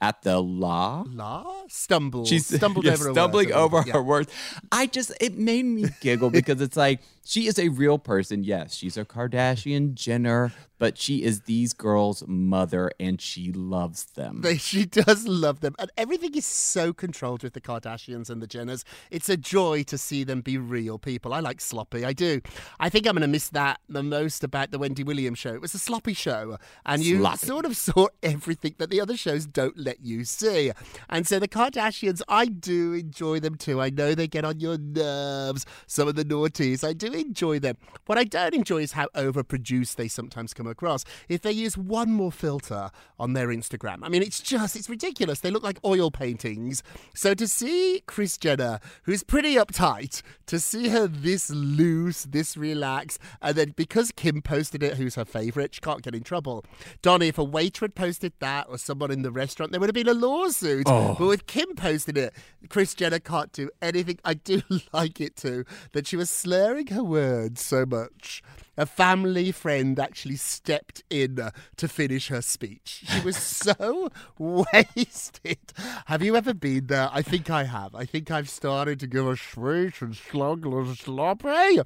at 0.00 0.22
the 0.22 0.40
law. 0.40 1.04
La 1.08 1.59
stumbled. 1.70 2.26
She's 2.28 2.46
stumbled 2.56 2.84
yeah, 2.84 2.92
over 2.94 3.12
stumbling 3.12 3.52
over 3.52 3.82
Yeah. 3.86 3.94
her 3.94 4.02
words. 4.02 4.32
I 4.72 4.86
just 4.86 5.12
it 5.20 5.36
made 5.38 5.64
me 5.64 5.86
giggle 6.00 6.30
because 6.30 6.60
it's 6.60 6.76
like 6.76 7.00
she 7.24 7.46
is 7.46 7.58
a 7.58 7.68
real 7.68 7.98
person. 7.98 8.42
Yes, 8.44 8.74
she's 8.74 8.96
a 8.96 9.04
Kardashian 9.04 9.94
Jenner, 9.94 10.52
but 10.78 10.98
she 10.98 11.22
is 11.22 11.42
these 11.42 11.72
girls' 11.72 12.24
mother 12.26 12.90
and 12.98 13.20
she 13.20 13.52
loves 13.52 14.04
them. 14.14 14.42
She 14.58 14.84
does 14.86 15.26
love 15.28 15.60
them, 15.60 15.74
and 15.78 15.90
everything 15.96 16.34
is 16.34 16.46
so 16.46 16.92
controlled 16.92 17.42
with 17.42 17.52
the 17.52 17.60
Kardashians 17.60 18.30
and 18.30 18.42
the 18.42 18.48
Jenners. 18.48 18.82
It's 19.10 19.28
a 19.28 19.36
joy 19.36 19.82
to 19.84 19.96
see 19.98 20.24
them 20.24 20.40
be 20.40 20.58
real 20.58 20.98
people. 20.98 21.32
I 21.32 21.40
like 21.40 21.60
sloppy, 21.60 22.04
I 22.04 22.12
do. 22.12 22.40
I 22.80 22.88
think 22.88 23.06
I'm 23.06 23.12
going 23.14 23.22
to 23.22 23.28
miss 23.28 23.48
that 23.50 23.80
the 23.88 24.02
most 24.02 24.42
about 24.42 24.70
the 24.72 24.78
Wendy 24.78 25.04
Williams 25.04 25.38
show. 25.38 25.52
It 25.54 25.60
was 25.60 25.74
a 25.74 25.78
sloppy 25.78 26.14
show, 26.14 26.58
and 26.84 27.04
you 27.04 27.18
Sloppy. 27.18 27.46
sort 27.46 27.64
of 27.64 27.76
saw 27.88 28.08
everything 28.22 28.74
that 28.78 28.90
the 28.90 29.00
other 29.00 29.16
shows 29.16 29.46
don't 29.46 29.78
let 29.78 30.00
you 30.00 30.24
see. 30.24 30.72
And 31.08 31.26
so 31.28 31.38
the 31.38 31.48
Kardashians, 31.60 32.22
I 32.26 32.46
do 32.46 32.94
enjoy 32.94 33.38
them 33.38 33.54
too. 33.54 33.82
I 33.82 33.90
know 33.90 34.14
they 34.14 34.26
get 34.26 34.46
on 34.46 34.60
your 34.60 34.78
nerves. 34.78 35.66
Some 35.86 36.08
of 36.08 36.14
the 36.14 36.24
naughties, 36.24 36.82
I 36.82 36.94
do 36.94 37.12
enjoy 37.12 37.58
them. 37.58 37.76
What 38.06 38.16
I 38.16 38.24
don't 38.24 38.54
enjoy 38.54 38.78
is 38.78 38.92
how 38.92 39.08
overproduced 39.08 39.96
they 39.96 40.08
sometimes 40.08 40.54
come 40.54 40.66
across. 40.66 41.04
If 41.28 41.42
they 41.42 41.52
use 41.52 41.76
one 41.76 42.12
more 42.12 42.32
filter 42.32 42.90
on 43.18 43.34
their 43.34 43.48
Instagram, 43.48 43.98
I 44.02 44.08
mean, 44.08 44.22
it's 44.22 44.40
just, 44.40 44.74
it's 44.74 44.88
ridiculous. 44.88 45.40
They 45.40 45.50
look 45.50 45.62
like 45.62 45.78
oil 45.84 46.10
paintings. 46.10 46.82
So 47.14 47.34
to 47.34 47.46
see 47.46 48.02
Kris 48.06 48.38
Jenner, 48.38 48.80
who's 49.02 49.22
pretty 49.22 49.56
uptight, 49.56 50.22
to 50.46 50.58
see 50.58 50.88
her 50.88 51.06
this 51.06 51.50
loose, 51.50 52.24
this 52.24 52.56
relaxed, 52.56 53.20
and 53.42 53.54
then 53.54 53.74
because 53.76 54.12
Kim 54.12 54.40
posted 54.40 54.82
it, 54.82 54.94
who's 54.94 55.16
her 55.16 55.26
favourite, 55.26 55.74
she 55.74 55.82
can't 55.82 56.00
get 56.00 56.14
in 56.14 56.22
trouble. 56.22 56.64
Donny, 57.02 57.28
if 57.28 57.36
a 57.36 57.44
waiter 57.44 57.84
had 57.84 57.94
posted 57.94 58.32
that 58.38 58.66
or 58.70 58.78
someone 58.78 59.10
in 59.10 59.20
the 59.20 59.30
restaurant, 59.30 59.72
there 59.72 59.80
would 59.80 59.90
have 59.90 59.94
been 59.94 60.08
a 60.08 60.14
lawsuit. 60.14 60.86
But 60.86 61.20
with 61.20 61.46
Kim 61.50 61.74
posted 61.74 62.16
it. 62.16 62.32
Kris 62.68 62.94
Jenner 62.94 63.18
can't 63.18 63.50
do 63.50 63.70
anything. 63.82 64.20
I 64.24 64.34
do 64.34 64.62
like 64.92 65.20
it 65.20 65.34
too 65.34 65.64
that 65.90 66.06
she 66.06 66.16
was 66.16 66.30
slurring 66.30 66.86
her 66.86 67.02
words 67.02 67.60
so 67.60 67.84
much. 67.84 68.40
A 68.76 68.86
family 68.86 69.50
friend 69.50 69.98
actually 69.98 70.36
stepped 70.36 71.02
in 71.10 71.50
to 71.76 71.88
finish 71.88 72.28
her 72.28 72.40
speech. 72.40 73.02
She 73.04 73.20
was 73.22 73.36
so 73.66 74.10
wasted. 74.38 75.58
Have 76.06 76.22
you 76.22 76.36
ever 76.36 76.54
been 76.54 76.86
there? 76.86 77.10
I 77.12 77.20
think 77.20 77.50
I 77.50 77.64
have. 77.64 77.96
I 77.96 78.04
think 78.04 78.30
I've 78.30 78.48
started 78.48 79.00
to 79.00 79.08
give 79.08 79.26
a 79.26 79.34
speech 79.36 80.02
and 80.02 80.14
slug 80.14 80.64
and 80.64 80.96
sloppy. 80.96 81.80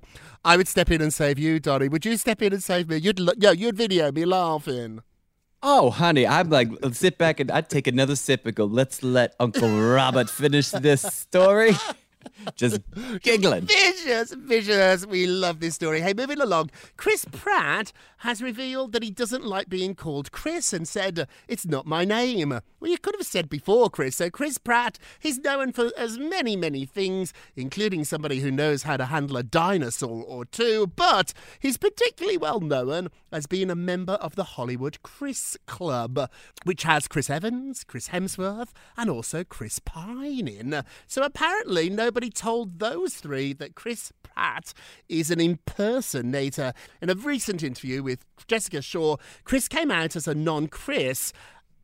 I 0.45 0.59
would 0.59 0.69
step 0.69 0.91
in 0.91 1.01
and 1.01 1.15
save 1.15 1.39
you, 1.39 1.59
Donny. 1.59 1.89
Would 1.89 2.05
you 2.05 2.19
step 2.19 2.43
in 2.43 2.53
and 2.53 2.63
save 2.63 2.91
me? 2.91 2.99
You'd, 2.99 3.19
yeah, 3.39 3.53
you'd 3.53 3.79
video 3.79 4.13
me 4.13 4.27
laughing. 4.27 5.01
Oh, 5.67 5.89
honey, 5.89 6.27
I'm 6.27 6.51
like, 6.51 6.69
sit 6.93 7.17
back 7.17 7.41
and 7.41 7.51
I'd 7.51 7.71
take 7.71 7.87
another 7.87 8.17
sip 8.17 8.45
and 8.45 8.55
go, 8.55 8.67
let's 8.67 9.03
let 9.03 9.35
Uncle 9.41 9.71
Robert 9.71 10.29
finish 10.29 10.69
this 10.69 11.01
story. 11.01 11.73
Just 12.57 12.81
giggling. 13.23 13.67
Vicious, 13.67 14.33
vicious. 14.35 15.07
We 15.07 15.27
love 15.27 15.61
this 15.61 15.75
story. 15.75 16.01
Hey, 16.01 16.15
moving 16.15 16.41
along. 16.41 16.71
Chris 16.97 17.25
Pratt 17.31 17.93
has 18.19 18.41
revealed 18.41 18.93
that 18.93 19.03
he 19.03 19.11
doesn't 19.11 19.45
like 19.45 19.69
being 19.69 19.95
called 19.95 20.33
Chris 20.33 20.73
and 20.73 20.89
said, 20.89 21.29
It's 21.49 21.67
not 21.67 21.87
my 21.87 22.05
name. 22.05 22.61
Well, 22.85 22.91
you 22.91 22.99
could 22.99 23.15
have 23.17 23.27
said 23.27 23.49
before, 23.49 23.91
Chris. 23.91 24.17
So, 24.17 24.31
Chris 24.31 24.59
Pratt, 24.59 24.99
he's 25.19 25.39
known 25.39 25.73
for 25.73 25.91
as 25.97 26.19
many, 26.19 26.57
many 26.57 26.87
things, 26.87 27.33
including 27.57 28.05
somebody 28.05 28.41
who 28.41 28.51
knows 28.51 28.83
how 28.85 28.97
to 28.97 29.07
handle 29.07 29.37
a 29.37 29.43
dinosaur 29.43 30.23
or 30.23 30.45
two, 30.45 30.87
but 30.95 31.35
he's 31.59 31.77
particularly 31.77 32.39
well 32.39 32.61
known 32.61 33.09
as 33.31 33.47
being 33.47 33.71
a 33.71 33.75
member 33.75 34.15
of 34.15 34.37
the 34.37 34.45
Hollywood 34.45 35.03
Chris 35.03 35.57
Club, 35.67 36.31
which 36.65 36.85
has 36.85 37.09
Chris 37.09 37.29
Evans, 37.29 37.85
Chris 37.85 38.09
Hemsworth, 38.09 38.71
and 38.97 39.11
also 39.11 39.45
Chris 39.45 39.79
Pine 39.81 40.49
in. 40.49 40.83
So, 41.07 41.23
apparently, 41.23 41.91
nobody 41.91 42.14
told 42.21 42.79
those 42.79 43.15
three 43.15 43.53
that 43.55 43.75
Chris 43.75 44.13
Pratt 44.23 44.73
is 45.09 45.31
an 45.31 45.41
impersonator. 45.41 46.73
In 47.01 47.11
a 47.11 47.15
recent 47.15 47.63
interview 47.63 48.03
with 48.03 48.25
Jessica 48.47 48.83
Shaw, 48.83 49.17
Chris 49.45 49.69
came 49.69 49.91
out 49.91 50.17
as 50.17 50.27
a 50.29 50.35
non 50.35 50.69
Chris. 50.69 51.33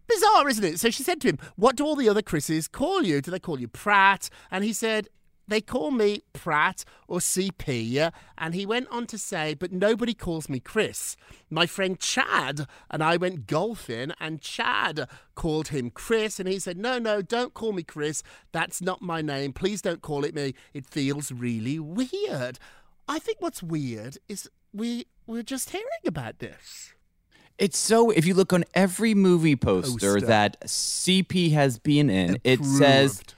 Bizarre, 0.08 0.48
isn't 0.48 0.64
it? 0.64 0.80
So 0.80 0.90
she 0.90 1.04
said 1.04 1.20
to 1.20 1.28
him, 1.28 1.38
What 1.56 1.76
do 1.76 1.84
all 1.84 1.94
the 1.94 2.08
other 2.08 2.22
Chris's 2.22 2.66
call 2.66 3.02
you? 3.02 3.20
Do 3.20 3.30
they 3.30 3.38
call 3.38 3.60
you 3.60 3.68
Pratt? 3.68 4.28
And 4.50 4.64
he 4.64 4.72
said, 4.72 5.08
they 5.50 5.60
call 5.60 5.90
me 5.90 6.22
Pratt 6.32 6.84
or 7.08 7.18
CP, 7.18 8.10
and 8.38 8.54
he 8.54 8.64
went 8.64 8.88
on 8.88 9.06
to 9.08 9.18
say, 9.18 9.54
but 9.54 9.72
nobody 9.72 10.14
calls 10.14 10.48
me 10.48 10.60
Chris. 10.60 11.16
My 11.50 11.66
friend 11.66 11.98
Chad 11.98 12.66
and 12.90 13.02
I 13.02 13.16
went 13.16 13.46
golfing, 13.46 14.12
and 14.20 14.40
Chad 14.40 15.08
called 15.34 15.68
him 15.68 15.90
Chris, 15.90 16.40
and 16.40 16.48
he 16.48 16.58
said, 16.58 16.78
no, 16.78 16.98
no, 16.98 17.20
don't 17.20 17.52
call 17.52 17.72
me 17.72 17.82
Chris. 17.82 18.22
That's 18.52 18.80
not 18.80 19.02
my 19.02 19.20
name. 19.20 19.52
Please 19.52 19.82
don't 19.82 20.00
call 20.00 20.24
it 20.24 20.34
me. 20.34 20.54
It 20.72 20.86
feels 20.86 21.32
really 21.32 21.78
weird. 21.78 22.58
I 23.08 23.18
think 23.18 23.40
what's 23.40 23.62
weird 23.62 24.18
is 24.28 24.48
we 24.72 25.06
we're 25.26 25.42
just 25.42 25.70
hearing 25.70 25.86
about 26.06 26.38
this. 26.38 26.92
It's 27.58 27.76
so, 27.76 28.10
if 28.10 28.24
you 28.24 28.34
look 28.34 28.52
on 28.52 28.64
every 28.72 29.14
movie 29.14 29.56
poster 29.56 30.14
Poster. 30.14 30.26
that 30.26 30.60
CP 30.62 31.52
has 31.52 31.78
been 31.78 32.08
in, 32.08 32.38
it 32.42 32.64
says 32.64 33.20
Approved. 33.20 33.34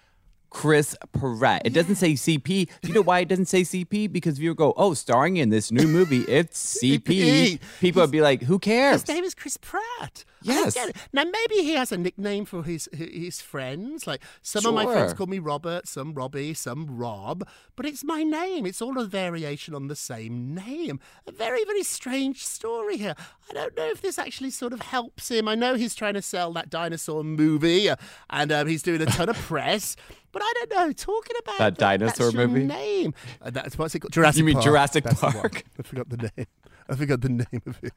Chris 0.53 0.95
Pratt. 1.13 1.63
It 1.65 1.73
doesn't 1.73 1.97
say 1.97 2.13
CP. 2.13 2.69
Do 2.83 2.89
you 2.89 2.95
know 2.95 3.01
why 3.01 3.21
it 3.21 3.29
doesn't 3.29 3.47
say 3.47 3.63
CP? 3.63 4.13
Because 4.13 4.37
if 4.37 4.43
you 4.43 4.55
go, 4.55 4.75
oh, 4.77 4.93
starring 4.93 5.39
in 5.39 5.49
this 5.49 5.73
new 5.73 5.89
movie, 5.89 6.21
it's 6.29 6.77
CP. 6.83 7.59
People 7.81 8.03
would 8.03 8.11
be 8.11 8.21
like, 8.21 8.43
who 8.43 8.59
cares? 8.59 9.01
His 9.01 9.09
name 9.09 9.25
is 9.25 9.35
Chris 9.35 9.57
Pratt. 9.57 10.25
Yes. 10.43 10.77
Now 11.13 11.25
maybe 11.25 11.63
he 11.63 11.73
has 11.75 11.93
a 11.93 11.97
nickname 11.97 12.45
for 12.45 12.65
his 12.65 12.89
his 12.93 13.41
friends. 13.41 14.07
Like 14.07 14.23
some 14.43 14.67
of 14.67 14.75
my 14.75 14.85
friends 14.85 15.15
call 15.15 15.27
me 15.27 15.39
Robert, 15.39 15.87
some 15.89 16.15
Robbie, 16.15 16.55
some 16.55 16.87
Rob. 16.99 17.47
But 17.77 17.87
it's 17.87 18.05
my 18.05 18.23
name. 18.23 18.67
It's 18.67 18.83
all 18.83 18.99
a 18.99 19.05
variation 19.05 19.75
on 19.75 19.89
the 19.89 19.97
same 19.97 20.55
name. 20.55 21.01
A 21.27 21.33
very 21.33 21.65
very 21.65 21.83
strange 21.83 22.45
story 22.45 22.97
here. 22.97 23.15
I 23.51 23.55
don't 23.55 23.77
know 23.77 23.87
if 23.87 24.01
this 24.01 24.19
actually 24.19 24.51
sort 24.51 24.73
of 24.73 24.81
helps 24.83 25.31
him. 25.31 25.49
I 25.49 25.55
know 25.55 25.75
he's 25.75 25.95
trying 25.95 26.15
to 26.15 26.23
sell 26.23 26.53
that 26.55 26.71
dinosaur 26.71 27.23
movie, 27.23 27.89
uh, 27.89 27.97
and 28.31 28.51
um, 28.51 28.67
he's 28.67 28.83
doing 28.83 29.01
a 29.01 29.07
ton 29.07 29.29
of 29.29 29.37
press. 29.49 29.97
But 30.33 30.43
I 30.43 30.53
don't 30.55 30.71
know. 30.71 30.93
Talking 30.93 31.37
about 31.41 31.59
That 31.59 31.79
dinosaur 31.79 32.27
that's 32.27 32.35
your 32.35 32.49
movie? 32.49 32.65
name. 32.65 33.15
Uh, 33.41 33.51
that's 33.51 33.77
what's 33.79 33.95
it 33.95 34.01
called? 34.01 34.13
Jurassic 34.13 34.39
You 34.39 34.45
mean 34.45 34.55
Park. 34.55 34.65
Jurassic 34.65 35.05
That's 35.05 35.21
the 35.21 35.27
one. 35.27 35.33
Park? 35.35 35.65
I 35.79 35.83
forgot 35.83 36.09
the 36.09 36.31
name. 36.37 36.47
I 36.93 36.97
forgot 36.97 37.21
the 37.23 37.29
name 37.31 37.63
of 37.67 37.79
it. 37.83 37.93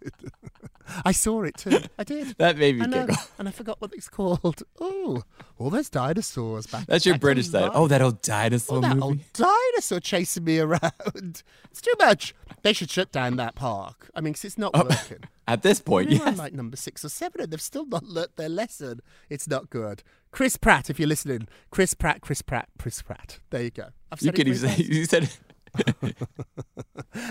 I 1.06 1.12
saw 1.12 1.42
it 1.44 1.58
too. 1.58 1.80
I 2.00 2.04
did. 2.04 2.36
That 2.38 2.58
made 2.58 2.76
me 2.78 2.84
I 2.84 2.86
know, 2.86 3.00
giggle. 3.08 3.16
Uh, 3.16 3.26
and 3.40 3.48
I 3.48 3.52
forgot 3.52 3.82
what 3.82 3.92
it's 3.94 4.08
called. 4.08 4.64
Oh, 4.80 5.24
all 5.58 5.70
those 5.70 5.90
dinosaurs 5.90 6.68
back. 6.68 6.86
That's 6.86 7.06
your 7.06 7.16
back 7.16 7.22
British 7.22 7.50
side. 7.50 7.72
Oh, 7.74 7.88
that 7.88 8.02
old 8.02 8.22
dinosaur 8.22 8.78
Oh, 8.78 8.82
that 8.82 8.90
movie. 8.96 9.02
old 9.02 9.20
dinosaur 9.34 10.00
chasing 10.00 10.44
me 10.46 10.60
around. 10.60 10.82
It's 11.72 11.82
too 11.82 11.94
much. 12.00 12.34
They 12.62 12.72
should 12.72 12.90
shut 12.90 13.12
down 13.12 13.36
that 13.36 13.56
park. 13.56 14.10
I 14.16 14.22
mean, 14.22 14.34
'cause 14.34 14.46
it's 14.46 14.58
not 14.58 14.72
Oh, 14.74 14.84
working. 14.84 15.26
At 15.48 15.62
this 15.62 15.82
point, 15.82 16.10
yes. 16.10 16.38
like 16.38 16.54
number 16.54 16.78
six 16.78 17.04
or 17.04 17.10
seven, 17.10 17.42
and 17.42 17.52
they've 17.52 17.62
still 17.62 17.86
not 17.86 18.06
learnt 18.06 18.38
their 18.38 18.48
lesson. 18.50 19.02
It's 19.30 19.48
not 19.48 19.70
good. 19.70 20.02
Chris 20.32 20.56
Pratt, 20.56 20.90
if 20.90 20.98
you're 21.00 21.08
listening, 21.10 21.48
Chris 21.72 21.94
Pratt, 21.94 22.22
Chris 22.22 22.42
Pratt, 22.42 22.70
Chris 22.80 23.02
Pratt. 23.02 23.40
There 23.50 23.62
you 23.64 23.72
go. 23.72 23.90
I've 24.12 24.22
You 24.22 24.28
said 24.28 24.36
could 24.36 24.48
it 24.48 24.56
even 24.56 24.94
you 24.96 25.06
said. 25.06 25.30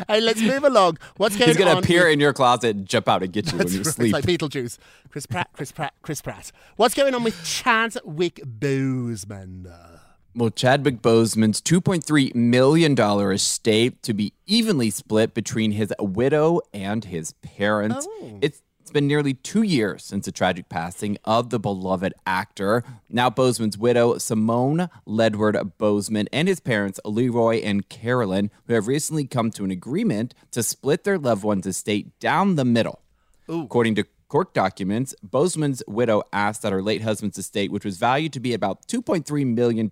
Hey, 0.09 0.21
let's 0.21 0.41
move 0.41 0.65
along. 0.65 0.99
What's 1.19 1.37
going 1.37 1.49
he's 1.49 1.59
going 1.59 1.71
on? 1.71 1.83
appear 1.83 2.05
with- 2.05 2.15
in 2.15 2.21
your 2.21 2.33
closet 2.33 2.75
and 2.77 2.87
jump 2.87 3.09
out 3.09 3.23
and 3.23 3.33
get 3.33 3.53
you 3.53 3.59
when 3.59 3.69
you 3.69 3.79
right. 3.79 3.87
sleep. 3.87 4.15
It's 4.15 4.27
like 4.27 4.39
Beetlejuice. 4.39 4.79
Chris 5.11 5.27
Pratt, 5.27 5.51
Chris 5.53 5.73
Pratt, 5.73 5.93
Chris 6.03 6.23
Pratt. 6.23 6.53
What's 6.77 6.95
going 6.95 7.15
on 7.15 7.23
with 7.23 7.43
Chadwick 7.45 8.37
Boseman? 8.37 9.71
Well, 10.35 10.51
Chadwick 10.51 11.01
Boseman's 11.01 11.61
$2.3 11.61 12.35
million 12.35 12.99
estate 12.99 14.03
to 14.03 14.15
be 14.15 14.33
evenly 14.47 14.91
split 14.91 15.33
between 15.33 15.73
his 15.73 15.93
widow 16.01 16.61
and 16.73 17.05
his 17.05 17.35
parents. 17.35 18.07
Oh. 18.09 18.39
It's 18.41 18.63
it's 18.85 18.91
been 18.91 19.07
nearly 19.07 19.33
two 19.33 19.63
years 19.63 20.05
since 20.05 20.27
the 20.27 20.31
tragic 20.31 20.69
passing 20.69 21.17
of 21.25 21.49
the 21.49 21.59
beloved 21.59 22.13
actor. 22.27 22.85
Now, 23.09 23.31
Boseman's 23.31 23.79
widow, 23.79 24.19
Simone 24.19 24.91
Ledward 25.07 25.55
Boseman, 25.79 26.27
and 26.35 26.49
his 26.49 26.61
parents, 26.61 27.01
Leroy 27.03 27.63
and 27.63 27.89
Carolyn, 27.89 28.51
who 28.67 28.75
have 28.75 28.87
recently 28.87 29.27
come 29.27 29.51
to 29.53 29.65
an 29.65 29.71
agreement 29.71 30.35
to 30.51 30.63
split 30.63 31.05
their 31.05 31.17
loved 31.17 31.45
one's 31.45 31.67
estate 31.67 32.21
down 32.21 32.57
the 32.57 32.65
middle. 32.67 33.01
According 33.49 33.95
to 33.95 34.05
court 34.29 34.53
documents, 34.53 35.15
Boseman's 35.27 35.83
widow 35.89 36.23
asked 36.31 36.61
that 36.61 36.73
her 36.73 36.83
late 36.83 37.01
husband's 37.01 37.39
estate, 37.39 37.73
which 37.73 37.87
was 37.87 37.97
valued 37.97 38.35
to 38.35 38.41
be 38.41 38.53
about 38.53 38.87
$2.3 38.87 39.47
million 39.47 39.89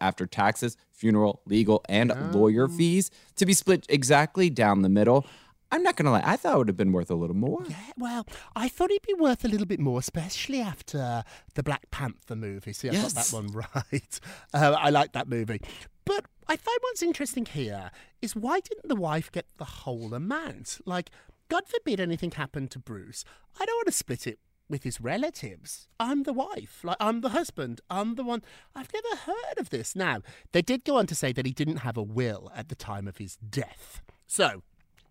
after 0.00 0.26
taxes, 0.26 0.76
funeral, 0.90 1.42
legal, 1.46 1.84
and 1.88 2.10
lawyer 2.34 2.64
oh. 2.64 2.68
fees, 2.68 3.12
to 3.36 3.46
be 3.46 3.52
split 3.52 3.86
exactly 3.88 4.50
down 4.50 4.82
the 4.82 4.88
middle. 4.88 5.24
I'm 5.72 5.82
not 5.82 5.96
going 5.96 6.04
to 6.04 6.12
lie, 6.12 6.22
I 6.22 6.36
thought 6.36 6.54
it 6.54 6.58
would 6.58 6.68
have 6.68 6.76
been 6.76 6.92
worth 6.92 7.10
a 7.10 7.14
little 7.14 7.34
more. 7.34 7.64
Yeah, 7.66 7.76
well, 7.96 8.26
I 8.54 8.68
thought 8.68 8.90
it'd 8.90 9.06
be 9.06 9.14
worth 9.14 9.42
a 9.42 9.48
little 9.48 9.66
bit 9.66 9.80
more, 9.80 9.98
especially 9.98 10.60
after 10.60 11.24
the 11.54 11.62
Black 11.62 11.90
Panther 11.90 12.36
movie. 12.36 12.74
See, 12.74 12.90
I 12.90 12.92
got 12.92 13.12
that 13.12 13.30
one 13.32 13.46
right. 13.52 14.20
Uh, 14.52 14.76
I 14.78 14.90
like 14.90 15.12
that 15.12 15.28
movie. 15.28 15.62
But 16.04 16.26
I 16.46 16.56
find 16.56 16.78
what's 16.82 17.02
interesting 17.02 17.46
here 17.46 17.90
is 18.20 18.36
why 18.36 18.60
didn't 18.60 18.88
the 18.88 18.96
wife 18.96 19.32
get 19.32 19.46
the 19.56 19.64
whole 19.64 20.12
amount? 20.12 20.78
Like, 20.84 21.10
God 21.48 21.62
forbid 21.66 22.00
anything 22.00 22.32
happened 22.32 22.70
to 22.72 22.78
Bruce. 22.78 23.24
I 23.58 23.64
don't 23.64 23.76
want 23.76 23.86
to 23.86 23.92
split 23.92 24.26
it 24.26 24.40
with 24.68 24.82
his 24.82 25.00
relatives. 25.00 25.88
I'm 25.98 26.24
the 26.24 26.34
wife. 26.34 26.80
Like, 26.82 26.96
I'm 27.00 27.22
the 27.22 27.30
husband. 27.30 27.80
I'm 27.88 28.16
the 28.16 28.24
one. 28.24 28.42
I've 28.74 28.92
never 28.92 29.16
heard 29.22 29.58
of 29.58 29.70
this. 29.70 29.96
Now, 29.96 30.20
they 30.52 30.62
did 30.62 30.84
go 30.84 30.98
on 30.98 31.06
to 31.06 31.14
say 31.14 31.32
that 31.32 31.46
he 31.46 31.52
didn't 31.52 31.78
have 31.78 31.96
a 31.96 32.02
will 32.02 32.50
at 32.54 32.68
the 32.68 32.74
time 32.74 33.08
of 33.08 33.16
his 33.16 33.36
death. 33.36 34.02
So, 34.26 34.62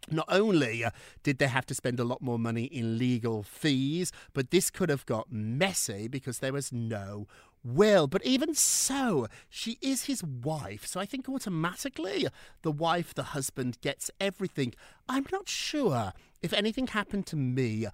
not 0.10 0.26
only 0.30 0.84
uh, 0.84 0.92
did 1.24 1.38
they 1.38 1.48
have 1.48 1.66
to 1.68 1.76
spend 1.76 2.00
a 2.00 2.04
lot 2.04 2.22
more 2.22 2.40
money 2.40 2.66
in 2.66 2.98
legal 2.98 3.44
fees, 3.44 4.12
but 4.34 4.52
this 4.52 4.70
could 4.70 4.90
have 4.90 5.06
got 5.06 5.32
messy 5.32 6.08
because 6.08 6.40
there 6.40 6.54
was 6.54 6.72
no 6.72 7.28
will. 7.64 8.08
But 8.08 8.26
even 8.26 8.56
so, 8.56 9.28
she 9.50 9.78
is 9.82 10.06
his 10.06 10.24
wife. 10.24 10.86
So 10.86 11.00
I 11.00 11.06
think 11.06 11.30
automatically 11.30 12.28
the 12.62 12.72
wife, 12.72 13.14
the 13.14 13.24
husband 13.24 13.78
gets 13.82 14.10
everything. 14.20 14.74
I'm 15.08 15.26
not 15.32 15.48
sure 15.48 16.14
if 16.42 16.54
anything 16.54 16.88
happened 16.88 17.28
to 17.28 17.36
me. 17.36 17.88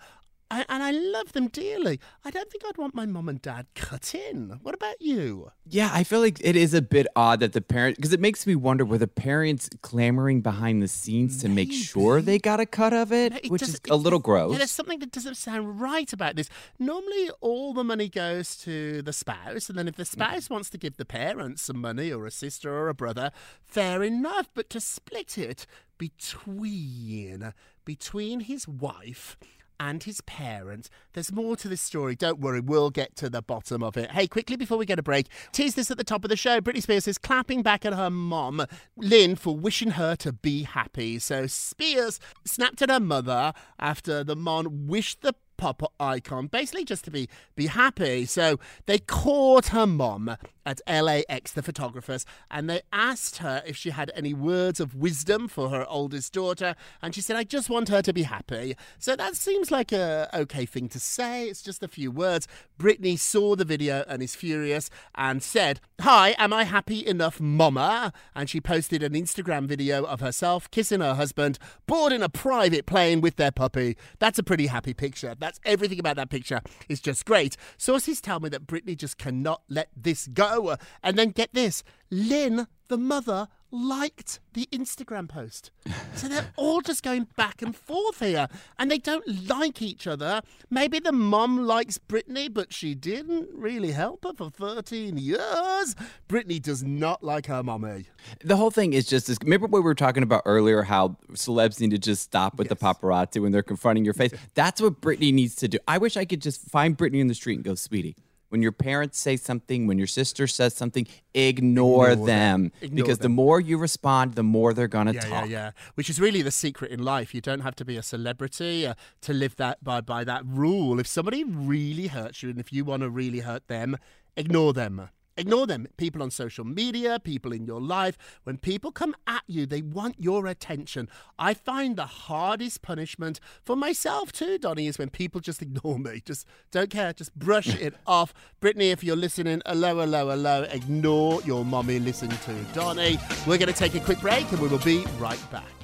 I, 0.49 0.65
and 0.69 0.81
I 0.81 0.91
love 0.91 1.33
them 1.33 1.47
dearly. 1.47 1.99
I 2.23 2.31
don't 2.31 2.49
think 2.49 2.63
I'd 2.65 2.77
want 2.77 2.95
my 2.95 3.05
mum 3.05 3.27
and 3.27 3.41
dad 3.41 3.67
cut 3.75 4.15
in. 4.15 4.59
What 4.63 4.73
about 4.73 5.01
you? 5.01 5.51
Yeah, 5.65 5.89
I 5.91 6.03
feel 6.03 6.21
like 6.21 6.39
it 6.41 6.55
is 6.55 6.73
a 6.73 6.81
bit 6.81 7.07
odd 7.15 7.41
that 7.41 7.53
the 7.53 7.61
parents, 7.61 7.97
because 7.97 8.13
it 8.13 8.19
makes 8.19 8.47
me 8.47 8.55
wonder 8.55 8.85
were 8.85 8.97
the 8.97 9.07
parents 9.07 9.69
clamoring 9.81 10.41
behind 10.41 10.81
the 10.81 10.87
scenes 10.87 11.41
to 11.41 11.49
make 11.49 11.71
sure 11.73 12.21
they 12.21 12.39
got 12.39 12.59
a 12.59 12.65
cut 12.65 12.93
of 12.93 13.11
it, 13.11 13.33
It 13.33 13.51
which 13.51 13.61
is 13.61 13.79
a 13.89 13.95
little 13.95 14.19
gross. 14.19 14.51
Yeah, 14.53 14.59
there's 14.59 14.71
something 14.71 14.99
that 14.99 15.11
doesn't 15.11 15.35
sound 15.35 15.81
right 15.81 16.11
about 16.13 16.35
this. 16.35 16.49
Normally, 16.79 17.29
all 17.41 17.73
the 17.73 17.83
money 17.83 18.07
goes 18.07 18.55
to 18.57 19.01
the 19.01 19.13
spouse, 19.13 19.69
and 19.69 19.77
then 19.77 19.87
if 19.87 19.95
the 19.95 20.03
mm. 20.03 20.07
spouse 20.07 20.49
wants 20.49 20.69
to 20.69 20.77
give 20.77 20.97
the 20.97 21.05
parents 21.05 21.63
some 21.63 21.81
money, 21.81 22.11
or 22.11 22.25
a 22.25 22.31
sister 22.31 22.73
or 22.73 22.87
a 22.87 22.93
brother, 22.93 23.31
fair 23.61 24.01
enough. 24.03 24.49
But 24.53 24.69
to 24.71 24.79
split 24.79 25.37
it 25.37 25.65
between 25.97 27.53
between 27.85 28.41
his 28.41 28.67
wife 28.67 29.37
and 29.79 30.03
his 30.03 30.21
parents. 30.21 30.89
There's 31.13 31.31
more 31.31 31.55
to 31.57 31.67
this 31.67 31.81
story. 31.81 32.15
Don't 32.15 32.39
worry, 32.39 32.59
we'll 32.59 32.89
get 32.89 33.15
to 33.17 33.29
the 33.29 33.41
bottom 33.41 33.83
of 33.83 33.97
it. 33.97 34.11
Hey, 34.11 34.27
quickly 34.27 34.55
before 34.55 34.77
we 34.77 34.85
get 34.85 34.99
a 34.99 35.03
break, 35.03 35.27
tease 35.51 35.75
this 35.75 35.91
at 35.91 35.97
the 35.97 36.03
top 36.03 36.23
of 36.23 36.29
the 36.29 36.35
show. 36.35 36.61
Britney 36.61 36.81
Spears 36.81 37.07
is 37.07 37.17
clapping 37.17 37.61
back 37.61 37.85
at 37.85 37.93
her 37.93 38.09
mom, 38.09 38.65
Lynn, 38.95 39.35
for 39.35 39.55
wishing 39.55 39.91
her 39.91 40.15
to 40.17 40.33
be 40.33 40.63
happy. 40.63 41.19
So 41.19 41.47
Spears 41.47 42.19
snapped 42.45 42.81
at 42.81 42.89
her 42.89 42.99
mother 42.99 43.53
after 43.79 44.23
the 44.23 44.35
mom 44.35 44.87
wished 44.87 45.21
the 45.21 45.35
pop 45.57 45.91
icon, 45.99 46.47
basically 46.47 46.85
just 46.85 47.03
to 47.05 47.11
be 47.11 47.27
be 47.55 47.67
happy. 47.67 48.25
So 48.25 48.59
they 48.85 48.99
caught 48.99 49.67
her 49.67 49.87
mom 49.87 50.37
at 50.65 50.81
LAX, 50.87 51.51
the 51.53 51.63
photographers, 51.63 52.25
and 52.51 52.69
they 52.69 52.81
asked 52.91 53.37
her 53.37 53.63
if 53.65 53.77
she 53.77 53.91
had 53.91 54.11
any 54.13 54.33
words 54.33 54.79
of 54.79 54.95
wisdom 54.95 55.47
for 55.47 55.69
her 55.69 55.85
oldest 55.87 56.33
daughter, 56.33 56.75
and 57.01 57.15
she 57.15 57.21
said, 57.21 57.37
"I 57.37 57.43
just 57.43 57.69
want 57.69 57.89
her 57.89 58.01
to 58.01 58.13
be 58.13 58.23
happy." 58.23 58.75
So 58.99 59.15
that 59.15 59.35
seems 59.35 59.71
like 59.71 59.91
a 59.91 60.29
okay 60.33 60.65
thing 60.65 60.89
to 60.89 60.99
say. 60.99 61.47
It's 61.47 61.61
just 61.61 61.83
a 61.83 61.87
few 61.87 62.11
words. 62.11 62.47
Britney 62.77 63.17
saw 63.17 63.55
the 63.55 63.65
video 63.65 64.03
and 64.07 64.21
is 64.21 64.35
furious 64.35 64.89
and 65.15 65.41
said, 65.41 65.79
"Hi, 66.01 66.35
am 66.37 66.53
I 66.53 66.65
happy 66.65 67.05
enough, 67.05 67.39
Mama?" 67.39 68.11
And 68.35 68.49
she 68.49 68.59
posted 68.59 69.01
an 69.01 69.13
Instagram 69.13 69.67
video 69.67 70.03
of 70.03 70.19
herself 70.19 70.69
kissing 70.69 71.01
her 71.01 71.15
husband, 71.15 71.57
boarding 71.87 72.21
a 72.21 72.29
private 72.29 72.85
plane 72.85 73.21
with 73.21 73.37
their 73.37 73.51
puppy. 73.51 73.95
That's 74.19 74.37
a 74.37 74.43
pretty 74.43 74.67
happy 74.67 74.93
picture. 74.93 75.35
That's 75.47 75.61
everything 75.63 75.97
about 75.97 76.17
that 76.17 76.29
picture 76.29 76.59
is 76.89 76.99
just 76.99 77.23
great. 77.23 77.55
Sources 77.77 78.19
tell 78.19 78.41
me 78.41 78.49
that 78.49 78.67
Britney 78.67 78.97
just 78.97 79.17
cannot 79.17 79.61
let 79.69 79.87
this 79.95 80.27
go. 80.27 80.75
And 81.01 81.17
then 81.17 81.29
get 81.29 81.53
this 81.53 81.85
Lynn, 82.11 82.67
the 82.89 82.97
mother, 82.97 83.47
liked 83.71 84.39
the 84.53 84.67
Instagram 84.71 85.27
post. 85.27 85.71
So 86.15 86.27
they're 86.27 86.51
all 86.55 86.81
just 86.81 87.03
going 87.03 87.27
back 87.35 87.61
and 87.61 87.75
forth 87.75 88.19
here. 88.19 88.47
And 88.79 88.89
they 88.89 88.97
don't 88.97 89.47
like 89.47 89.81
each 89.81 90.07
other. 90.07 90.41
Maybe 90.69 90.99
the 90.99 91.11
mom 91.11 91.65
likes 91.65 91.97
Britney, 91.97 92.51
but 92.51 92.73
she 92.73 92.95
didn't 92.95 93.49
really 93.53 93.91
help 93.91 94.23
her 94.23 94.33
for 94.33 94.49
13 94.49 95.17
years. 95.17 95.95
Britney 96.27 96.61
does 96.61 96.83
not 96.83 97.23
like 97.23 97.47
her 97.47 97.61
mommy. 97.61 98.05
The 98.43 98.57
whole 98.57 98.71
thing 98.71 98.93
is 98.93 99.05
just 99.05 99.27
this. 99.27 99.37
Remember 99.43 99.67
what 99.67 99.79
we 99.79 99.83
were 99.83 99.95
talking 99.95 100.23
about 100.23 100.43
earlier? 100.45 100.83
How 100.83 101.17
celebs 101.33 101.79
need 101.79 101.91
to 101.91 101.97
just 101.97 102.23
stop 102.23 102.57
with 102.57 102.69
the 102.69 102.75
paparazzi 102.75 103.41
when 103.41 103.51
they're 103.51 103.63
confronting 103.63 104.05
your 104.05 104.13
face. 104.13 104.31
That's 104.55 104.81
what 104.81 105.01
Britney 105.01 105.33
needs 105.33 105.55
to 105.55 105.67
do. 105.67 105.77
I 105.87 105.97
wish 105.97 106.17
I 106.17 106.25
could 106.25 106.41
just 106.41 106.61
find 106.61 106.97
Britney 106.97 107.19
in 107.19 107.27
the 107.27 107.35
street 107.35 107.55
and 107.55 107.63
go, 107.63 107.75
"Sweetie, 107.75 108.15
when 108.49 108.61
your 108.61 108.71
parents 108.71 109.19
say 109.19 109.35
something, 109.37 109.87
when 109.87 109.97
your 109.97 110.07
sister 110.07 110.47
says 110.47 110.73
something, 110.75 111.07
ignore, 111.33 112.11
Ignore 112.11 112.25
them, 112.25 112.61
them. 112.63 112.71
Ignore 112.81 112.95
because 112.95 113.17
the 113.19 113.29
more 113.29 113.59
you 113.59 113.77
respond, 113.77 114.35
the 114.35 114.43
more 114.43 114.73
they're 114.73 114.87
gonna 114.87 115.13
Yeah, 115.13 115.19
talk." 115.21 115.49
yeah, 115.49 115.57
yeah. 115.57 115.71
Which 115.95 116.09
is 116.09 116.19
really 116.19 116.41
the 116.41 116.51
secret 116.51 116.91
in 116.91 117.03
life. 117.03 117.33
You 117.35 117.41
don't 117.41 117.61
have 117.61 117.75
to 117.75 117.85
be 117.85 117.97
a 117.97 118.03
celebrity 118.03 118.87
uh, 118.87 118.93
to 119.21 119.33
live 119.33 119.55
that 119.57 119.83
by 119.83 120.01
by 120.01 120.23
that 120.23 120.43
rule. 120.45 120.99
If 120.99 121.07
somebody 121.07 121.43
really 121.43 122.07
hurts 122.07 122.41
you, 122.43 122.49
and 122.49 122.59
if 122.59 122.71
you 122.71 122.85
want 122.85 123.01
to 123.03 123.09
really 123.09 123.39
hurt 123.39 123.67
them, 123.67 123.97
ignore 124.35 124.73
them. 124.73 125.09
Ignore 125.37 125.67
them. 125.67 125.87
People 125.97 126.23
on 126.23 126.31
social 126.31 126.65
media, 126.65 127.19
people 127.19 127.51
in 127.51 127.65
your 127.65 127.79
life. 127.79 128.17
When 128.43 128.57
people 128.57 128.91
come 128.91 129.15
at 129.27 129.43
you, 129.47 129.65
they 129.65 129.81
want 129.81 130.15
your 130.17 130.47
attention. 130.47 131.07
I 131.37 131.53
find 131.53 131.95
the 131.95 132.05
hardest 132.05 132.81
punishment 132.81 133.39
for 133.63 133.75
myself 133.75 134.31
too, 134.31 134.57
Donny, 134.57 134.87
is 134.87 134.97
when 134.97 135.09
people 135.09 135.39
just 135.39 135.61
ignore 135.67 135.99
me. 135.99 136.21
Just 136.25 136.47
don't 136.71 136.89
care. 136.89 137.13
Just 137.13 137.35
brush 137.35 137.73
it 137.75 137.93
off. 138.07 138.33
Britney, 138.61 138.91
if 138.91 139.03
you're 139.03 139.15
listening, 139.15 139.61
hello, 139.65 139.99
hello, 139.99 140.29
hello. 140.29 140.63
Ignore 140.63 141.41
your 141.43 141.63
mommy. 141.63 141.99
Listen 141.99 142.29
to 142.29 142.53
Donny. 142.73 143.19
We're 143.45 143.57
going 143.57 143.71
to 143.71 143.73
take 143.73 143.95
a 143.95 143.99
quick 143.99 144.19
break 144.19 144.51
and 144.51 144.59
we 144.59 144.67
will 144.67 144.79
be 144.79 145.05
right 145.19 145.39
back. 145.51 145.76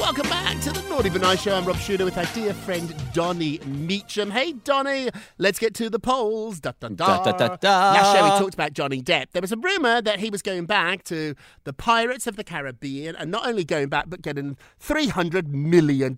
Welcome 0.00 0.30
back 0.30 0.58
to 0.62 0.72
the 0.72 0.80
Naughty 0.88 1.10
But 1.10 1.20
Nice 1.20 1.42
Show. 1.42 1.54
I'm 1.54 1.66
Rob 1.66 1.76
Shuter 1.76 2.06
with 2.06 2.16
our 2.16 2.24
dear 2.34 2.54
friend 2.54 2.92
Donny 3.12 3.60
Meacham. 3.66 4.30
Hey, 4.30 4.54
Donny, 4.54 5.10
let's 5.36 5.58
get 5.58 5.74
to 5.74 5.90
the 5.90 5.98
polls. 5.98 6.58
Da, 6.58 6.72
da, 6.80 6.88
da. 6.88 7.22
Da, 7.22 7.22
da, 7.22 7.32
da, 7.32 7.56
da. 7.56 7.92
Last 7.92 8.16
show 8.16 8.24
we 8.24 8.30
talked 8.40 8.54
about 8.54 8.72
Johnny 8.72 9.02
Depp. 9.02 9.26
There 9.32 9.42
was 9.42 9.52
a 9.52 9.58
rumour 9.58 10.00
that 10.00 10.18
he 10.18 10.30
was 10.30 10.40
going 10.40 10.64
back 10.64 11.04
to 11.04 11.34
the 11.64 11.74
Pirates 11.74 12.26
of 12.26 12.36
the 12.36 12.42
Caribbean 12.42 13.14
and 13.14 13.30
not 13.30 13.46
only 13.46 13.62
going 13.62 13.88
back, 13.88 14.06
but 14.08 14.22
getting 14.22 14.56
$300 14.82 15.48
million. 15.48 16.16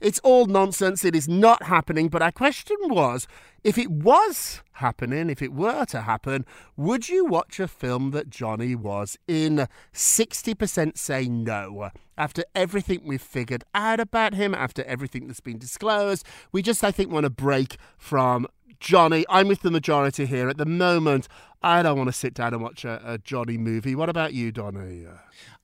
It's 0.00 0.20
all 0.20 0.46
nonsense. 0.46 1.04
It 1.04 1.16
is 1.16 1.28
not 1.28 1.64
happening. 1.64 2.08
But 2.08 2.22
our 2.22 2.32
question 2.32 2.76
was 2.82 3.26
if 3.64 3.76
it 3.76 3.90
was 3.90 4.62
happening, 4.74 5.30
if 5.30 5.42
it 5.42 5.52
were 5.52 5.84
to 5.86 6.02
happen, 6.02 6.46
would 6.76 7.08
you 7.08 7.24
watch 7.24 7.58
a 7.58 7.66
film 7.66 8.12
that 8.12 8.30
Johnny 8.30 8.76
was 8.76 9.18
in? 9.26 9.66
60% 9.92 10.96
say 10.96 11.28
no. 11.28 11.90
After 12.18 12.44
everything 12.54 13.00
we've 13.04 13.20
figured 13.22 13.64
out 13.74 14.00
about 14.00 14.34
him, 14.34 14.54
after 14.54 14.82
everything 14.84 15.26
that's 15.26 15.40
been 15.40 15.58
disclosed, 15.58 16.24
we 16.52 16.62
just, 16.62 16.82
I 16.82 16.90
think, 16.90 17.10
want 17.12 17.24
to 17.24 17.30
break 17.30 17.76
from 17.98 18.46
Johnny. 18.80 19.24
I'm 19.28 19.48
with 19.48 19.62
the 19.62 19.70
majority 19.70 20.26
here. 20.26 20.48
At 20.48 20.56
the 20.58 20.66
moment, 20.66 21.28
I 21.62 21.82
don't 21.82 21.96
want 21.96 22.08
to 22.08 22.12
sit 22.12 22.34
down 22.34 22.54
and 22.54 22.62
watch 22.62 22.84
a, 22.84 23.00
a 23.04 23.18
Johnny 23.18 23.56
movie. 23.58 23.94
What 23.94 24.08
about 24.08 24.32
you, 24.34 24.52
Donny? 24.52 25.06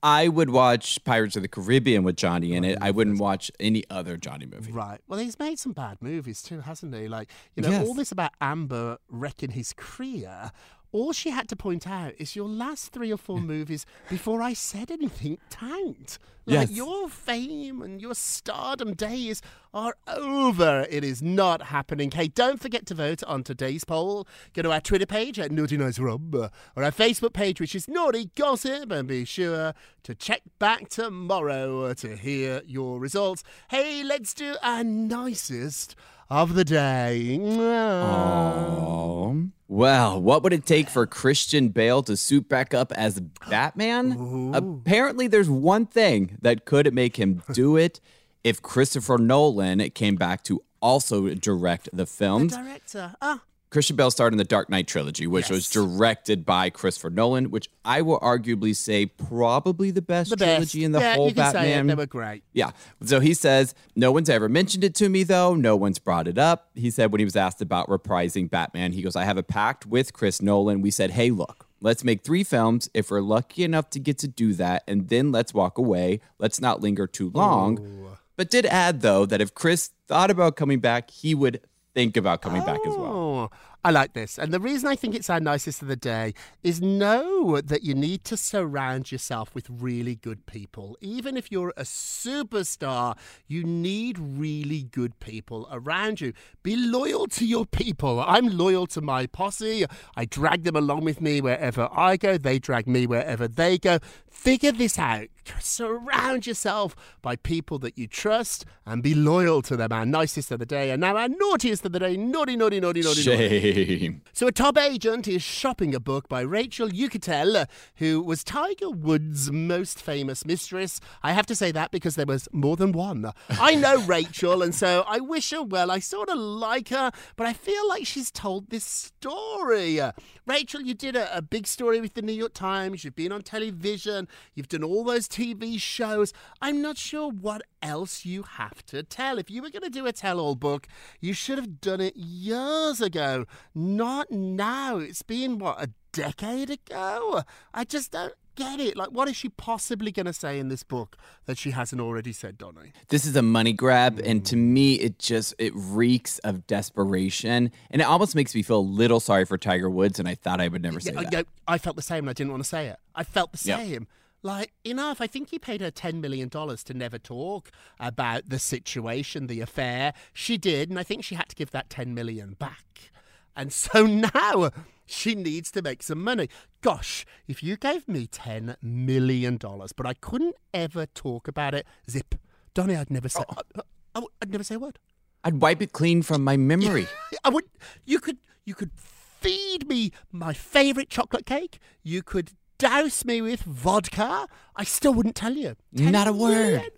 I 0.03 0.29
would 0.29 0.51
watch 0.51 1.03
Pirates 1.05 1.37
of 1.37 1.43
the 1.43 1.49
Caribbean 1.49 2.03
with 2.03 2.17
Johnny 2.17 2.55
in 2.55 2.65
it. 2.65 2.77
I 2.81 2.91
wouldn't 2.91 3.21
watch 3.21 3.51
any 3.61 3.85
other 3.88 4.17
Johnny 4.17 4.47
movie. 4.47 4.73
Right. 4.73 4.99
Well, 5.07 5.21
he's 5.21 5.38
made 5.38 5.59
some 5.59 5.73
bad 5.73 5.99
movies 6.01 6.43
too, 6.43 6.61
hasn't 6.61 6.95
he? 6.95 7.07
Like, 7.09 7.31
you 7.55 7.62
know, 7.62 7.71
Yes. 7.71 7.87
all 7.87 7.95
this 7.95 8.11
about 8.12 8.33
Amber 8.41 8.99
wrecking 9.09 9.51
his 9.53 9.73
career. 9.77 10.51
All 10.92 11.12
she 11.14 11.31
had 11.31 11.48
to 11.48 11.57
point 11.57 11.87
out 11.87 12.12
is 12.18 12.37
your 12.37 12.48
last 12.48 12.92
three 12.92 13.11
or 13.11 13.16
four 13.16 13.40
movies 13.40 13.87
before 14.11 14.42
I 14.42 14.52
said 14.52 14.90
anything 14.90 15.38
tanked. 15.48 16.18
Like 16.44 16.68
Yes. 16.68 16.70
your 16.72 17.09
fame 17.09 17.81
and 17.81 18.02
your 18.02 18.14
stardom 18.14 18.92
days 18.94 19.40
are 19.72 19.94
over. 20.07 20.87
It 20.90 21.02
is 21.05 21.22
not 21.22 21.62
happening. 21.68 22.11
Hey, 22.11 22.28
don't 22.28 22.61
forget 22.61 22.85
to 22.87 22.94
vote 22.94 23.22
on 23.24 23.42
today's 23.42 23.85
poll. 23.85 24.26
Go 24.52 24.62
to 24.62 24.72
our 24.72 24.81
Twitter 24.81 25.07
page 25.07 25.38
at 25.38 25.50
Naughty 25.52 25.78
Nice 25.78 25.98
Rob 25.98 26.35
uh, 26.35 26.48
or 26.76 26.85
our 26.85 26.90
Facebook 26.90 27.33
page, 27.33 27.61
which 27.61 27.74
is 27.74 27.88
Naughty 27.88 28.31
Gossip, 28.35 28.90
and 28.90 29.09
be 29.09 29.24
sure 29.24 29.72
to 30.02 30.14
check 30.14 30.42
back 30.59 30.88
tomorrow 30.90 31.87
uh, 31.87 31.94
to 31.94 32.16
hear 32.16 32.61
your 32.66 32.98
results. 32.98 33.42
Hey, 33.70 34.02
let's 34.05 34.35
do 34.35 34.57
our 34.62 34.85
nicest 34.85 35.94
of 36.28 36.55
the 36.55 36.64
day. 36.64 37.38
Oh. 37.40 39.46
Well, 39.72 40.20
what 40.20 40.42
would 40.42 40.52
it 40.52 40.66
take 40.66 40.90
for 40.90 41.06
Christian 41.06 41.70
Bale 41.70 42.02
to 42.02 42.14
suit 42.14 42.46
back 42.46 42.74
up 42.74 42.92
as 42.92 43.20
Batman? 43.48 44.52
Apparently, 44.52 45.28
there's 45.28 45.48
one 45.48 45.87
thing 45.87 46.37
that 46.42 46.66
could 46.66 46.92
make 46.92 47.16
him 47.16 47.42
do 47.54 47.78
it 47.78 47.98
if 48.44 48.61
Christopher 48.61 49.16
Nolan 49.16 49.80
came 49.94 50.16
back 50.16 50.44
to 50.44 50.62
also 50.82 51.30
direct 51.30 51.88
the 51.90 52.04
The 52.04 52.56
director. 52.58 53.14
Ah, 53.22 53.40
Christian 53.72 53.96
Bale 53.96 54.11
starred 54.11 54.35
in 54.35 54.37
the 54.37 54.44
Dark 54.44 54.68
Knight 54.68 54.87
trilogy, 54.87 55.26
which 55.26 55.48
was 55.48 55.70
directed 55.70 56.44
by 56.44 56.68
Christopher 56.68 57.08
Nolan, 57.08 57.50
which 57.50 57.70
I 57.87 58.02
will 58.02 58.20
arguably 58.20 58.76
say 58.76 59.06
probably 59.06 59.90
the 59.90 60.02
best 60.02 60.28
the 60.28 60.37
best. 60.37 60.46
trilogy 60.46 60.85
in 60.85 60.92
the 60.92 61.00
yeah, 61.00 61.14
whole 61.14 61.28
you 61.28 61.35
can 61.35 61.50
Say 61.50 61.72
it. 61.72 61.76
Batman. 61.76 61.87
They 61.87 61.94
were 61.94 62.04
great. 62.04 62.42
Yeah. 62.52 62.72
So 63.02 63.18
he 63.20 63.32
says, 63.32 63.74
no 63.96 64.12
one's 64.12 64.28
ever 64.28 64.50
mentioned 64.50 64.85
it 64.85 64.94
to 64.96 65.08
me, 65.08 65.22
though. 65.22 65.54
No 65.54 65.74
one's 65.74 65.98
brought 65.98 66.28
it 66.28 66.37
up. 66.37 66.68
He 66.74 66.90
said 66.90 67.12
when 67.12 67.20
he 67.20 67.24
was 67.24 67.35
asked 67.35 67.62
about 67.62 67.88
reprising 67.88 68.50
Batman, 68.50 68.92
he 68.92 69.00
goes, 69.00 69.16
I 69.16 69.24
have 69.24 69.38
a 69.38 69.42
pact 69.42 69.87
with 69.87 70.12
Chris 70.12 70.42
Nolan. 70.42 70.82
We 70.82 70.90
said, 70.90 71.12
hey, 71.12 71.30
look, 71.30 71.66
let's 71.80 72.04
make 72.04 72.24
three 72.24 72.44
films. 72.44 72.90
If 72.92 73.11
we're 73.11 73.22
lucky 73.22 73.64
enough 73.64 73.88
to 73.90 73.98
get 73.98 74.18
to 74.18 74.28
do 74.28 74.52
that, 74.52 74.85
and 74.87 75.08
then 75.08 75.32
let's 75.32 75.54
walk 75.54 75.78
away. 75.78 76.20
Let's 76.38 76.61
not 76.61 76.82
linger 76.82 77.06
too 77.06 77.30
long. 77.30 78.18
But 78.37 78.50
did 78.50 78.66
add, 78.66 79.00
though, 79.00 79.24
that 79.24 79.40
if 79.40 79.54
Chris 79.54 79.92
thought 80.08 80.30
about 80.30 80.56
coming 80.56 80.80
back, 80.80 81.11
he 81.11 81.35
would 81.35 81.61
think 81.94 82.16
about 82.16 82.42
coming 82.42 82.64
back 82.64 82.81
as 82.87 82.94
well. 82.96 83.12
Oh, 83.12 83.50
I 83.85 83.90
like 83.90 84.12
this. 84.12 84.38
And 84.38 84.52
the 84.52 84.61
reason 84.61 84.88
I 84.88 84.94
think 84.94 85.14
it's 85.14 85.28
our 85.28 85.40
nicest 85.40 85.83
of 85.83 85.88
the 85.88 85.96
day 85.96 86.35
is 86.62 86.81
know 86.81 87.61
that 87.61 87.83
you 87.83 87.94
need 87.94 88.24
to 88.24 88.37
surround 88.37 89.11
yourself 89.11 89.55
with 89.55 89.66
really 89.68 90.14
good 90.14 90.46
people. 90.46 90.96
Even 91.00 91.37
if 91.37 91.50
you're 91.50 91.72
a 91.76 91.83
superstar, 91.83 93.16
you 93.48 93.64
need 93.64 94.18
really 94.18 94.85
good 94.85 95.18
people 95.18 95.68
around 95.72 96.20
you. 96.20 96.33
Be 96.62 96.76
loyal 96.76 97.26
to 97.28 97.44
your 97.44 97.66
people. 97.66 98.20
I'm 98.20 98.57
loyal 98.57 98.87
to 98.88 99.00
my 99.00 99.26
posse. 99.26 99.85
I 100.16 100.26
drag 100.26 100.62
them 100.62 100.76
along 100.76 101.05
with 101.05 101.20
me 101.20 101.40
wherever 101.40 101.88
I 101.92 102.16
go, 102.16 102.38
they 102.38 102.61
drag 102.61 102.87
me 102.87 103.07
wherever 103.07 103.48
they 103.48 103.78
go. 103.78 103.98
Figure 104.33 104.73
this 104.73 104.99
out. 104.99 105.29
Surround 105.61 106.47
yourself 106.47 106.97
by 107.21 107.37
people 107.37 107.79
that 107.81 107.99
you 107.99 108.07
trust 108.07 108.64
and 108.87 109.03
be 109.03 109.14
loyal 109.14 109.61
to 109.62 109.77
them. 109.77 109.92
Our 109.92 110.07
nicest 110.07 110.51
of 110.51 110.59
the 110.59 110.66
day, 110.66 110.90
and 110.90 111.01
now 111.01 111.16
our 111.16 111.29
naughtiest 111.29 111.85
of 111.85 111.92
the 111.92 111.99
day. 111.99 112.16
Naughty, 112.16 112.57
naughty, 112.57 112.81
naughty, 112.81 113.03
naughty, 113.03 113.25
naughty. 113.25 113.99
Shame. 113.99 114.23
So, 114.33 114.47
a 114.47 114.53
top 114.53 114.79
agent 114.79 115.29
is 115.29 115.42
shopping 115.42 115.95
a 115.95 116.01
book 116.01 116.29
by 116.29 116.40
Rachel 116.40 116.88
Uchitel, 116.88 117.66
who 117.97 118.23
was 118.23 118.42
Tiger 118.42 118.90
Woods' 118.90 119.51
most 119.51 120.01
famous 120.01 120.45
mistress. 120.45 121.01
I 121.23 121.33
have 121.33 121.47
to 121.47 121.55
say 121.55 121.71
that 121.73 121.90
because 121.90 122.14
there 122.14 122.27
was 122.27 122.49
more 122.53 122.77
than 122.77 122.92
one. 122.92 123.31
I 123.51 123.75
know 123.77 124.01
Rachel, 124.03 124.62
and 124.62 124.75
so 124.75 125.05
I 125.07 125.21
wish 125.21 125.51
her 125.51 125.62
well. 125.62 125.90
I 125.90 125.99
sort 125.99 126.29
of 126.29 126.38
like 126.38 126.88
her, 126.88 127.12
but 127.37 127.47
I 127.47 127.53
feel 127.53 127.87
like 127.88 128.07
she's 128.07 128.31
told 128.31 128.71
this 128.71 128.85
story. 128.85 130.01
Rachel, 130.47 130.81
you 130.81 130.95
did 130.95 131.14
a, 131.16 131.37
a 131.37 131.42
big 131.42 131.66
story 131.66 132.01
with 132.01 132.14
the 132.14 132.23
New 132.23 132.33
York 132.33 132.55
Times. 132.55 133.05
You've 133.05 133.14
been 133.16 133.33
on 133.33 133.42
television. 133.42 134.21
You've 134.54 134.68
done 134.68 134.85
all 134.85 135.04
those 135.04 135.28
TV 135.28 135.80
shows. 135.80 136.32
I'm 136.61 136.82
not 136.82 136.98
sure 136.98 137.30
what 137.30 137.62
else 137.80 138.24
you 138.24 138.42
have 138.42 138.85
to 138.87 139.02
tell. 139.02 139.38
If 139.38 139.50
you 139.50 139.62
were 139.62 139.70
going 139.70 139.82
to 139.82 139.90
do 139.90 140.06
a 140.06 140.12
tell 140.12 140.40
all 140.40 140.54
book, 140.54 140.87
you 141.20 141.32
should 141.32 141.58
have 141.58 141.80
done 141.80 142.00
it 142.00 142.16
years 142.16 143.00
ago, 143.00 143.46
not 143.74 144.30
now. 144.30 144.98
It's 144.98 145.22
been, 145.22 145.58
what, 145.58 145.82
a 145.82 145.90
decade 146.12 146.70
ago? 146.70 147.42
I 147.74 147.85
just 147.85 148.12
don't 148.12 148.35
get 148.55 148.81
it. 148.81 148.97
Like, 148.97 149.11
what 149.11 149.29
is 149.29 149.37
she 149.37 149.49
possibly 149.49 150.12
going 150.12 150.27
to 150.27 150.33
say 150.33 150.59
in 150.59 150.69
this 150.69 150.83
book 150.83 151.17
that 151.47 151.59
she 151.59 151.71
hasn't 151.71 152.01
already 152.01 152.33
said, 152.33 152.59
Donny? 152.59 152.93
This 153.09 153.25
is 153.25 153.37
a 153.37 153.43
money 153.43 153.73
grab, 153.73 154.21
and 154.25 154.45
to 154.47 154.57
mm. 154.57 154.61
me, 154.61 154.95
it 154.95 155.19
just 155.19 155.55
it 155.59 155.73
reeks 155.75 156.38
of 156.41 156.67
desperation, 156.67 157.71
and 157.91 158.03
it 158.03 158.05
almost 158.05 158.35
makes 158.35 158.55
me 158.55 158.62
feel 158.62 158.79
a 158.79 158.81
little 158.81 159.21
sorry 159.21 159.45
for 159.45 159.59
Tiger 159.59 159.91
Woods. 159.91 160.19
And 160.19 160.29
I 160.29 160.35
thought 160.35 160.61
I 160.61 160.69
would 160.69 160.83
never 160.83 161.01
say 161.01 161.12
Yeah, 161.12 161.23
that. 161.23 161.33
yeah, 161.33 161.43
I 161.67 161.79
felt 161.79 161.97
the 161.97 162.03
same 162.03 162.21
and 162.21 162.31
I 162.31 162.33
didn't 162.33 162.51
want 162.51 162.62
to 162.62 162.69
say 162.69 162.88
it. 162.88 162.97
I 163.15 163.25
felt 163.25 163.53
the 163.53 163.69
Yeah. 163.69 163.79
same. 163.79 164.07
Like, 164.45 164.73
enough. 164.85 165.21
I 165.21 165.29
think 165.29 165.51
he 165.51 165.59
paid 165.59 165.81
her 165.81 165.93
$10 165.93 166.21
million 166.21 166.51
to 166.51 166.95
never 166.95 167.17
talk 167.17 167.71
about 168.01 168.49
the 168.49 168.59
situation, 168.59 169.47
the 169.47 169.61
affair. 169.61 170.15
She 170.33 170.59
did, 170.59 170.91
and 170.91 170.99
I 170.99 171.05
think 171.05 171.23
she 171.23 171.37
had 171.37 171.49
to 171.51 171.55
give 171.55 171.71
that 171.71 171.88
10 171.88 172.12
million 172.12 172.55
back. 172.55 173.12
And 173.55 173.73
so 173.73 174.05
now 174.35 174.71
she 175.12 175.35
needs 175.35 175.70
to 175.72 175.83
make 175.83 176.03
some 176.03 176.22
money. 176.22 176.48
Gosh, 176.81 177.25
if 177.46 177.62
you 177.62 177.77
gave 177.77 178.09
me 178.09 178.27
$10 178.27 178.77
million, 178.83 179.59
but 179.59 180.07
I 180.07 180.14
couldn't 180.14 180.57
ever 180.72 181.07
talk 181.07 181.48
about 181.48 181.75
it, 181.75 181.87
zip. 182.11 182.35
Donny, 182.75 182.96
I'd 182.96 183.11
never 183.11 183.29
say, 183.29 183.42
oh, 183.48 183.62
I, 183.77 183.81
I, 184.14 184.22
I'd 184.40 184.51
never 184.51 184.64
say 184.64 184.77
a 184.77 184.79
word. 184.79 184.98
I'd 185.44 185.61
wipe 185.61 185.83
it 185.83 185.92
clean 185.92 186.22
from 186.22 186.44
my 186.44 186.57
memory. 186.57 187.07
I 187.44 187.51
would. 187.51 187.64
You 188.05 188.20
could. 188.20 188.38
You 188.64 188.75
could 188.75 188.92
feed 188.94 189.88
me 189.88 190.12
my 190.31 190.53
favorite 190.53 191.11
chocolate 191.11 191.46
cake. 191.46 191.81
You 192.05 192.22
could 192.22 192.53
douse 192.79 193.25
me 193.25 193.42
with 193.42 193.62
vodka. 193.62 194.46
I 194.77 194.85
still 194.85 195.12
wouldn't 195.12 195.35
tell 195.35 195.55
you. 195.55 195.75
Not 195.92 196.29
a 196.29 196.31
10 196.31 196.38
word. 196.38 196.51
million? 196.53 196.90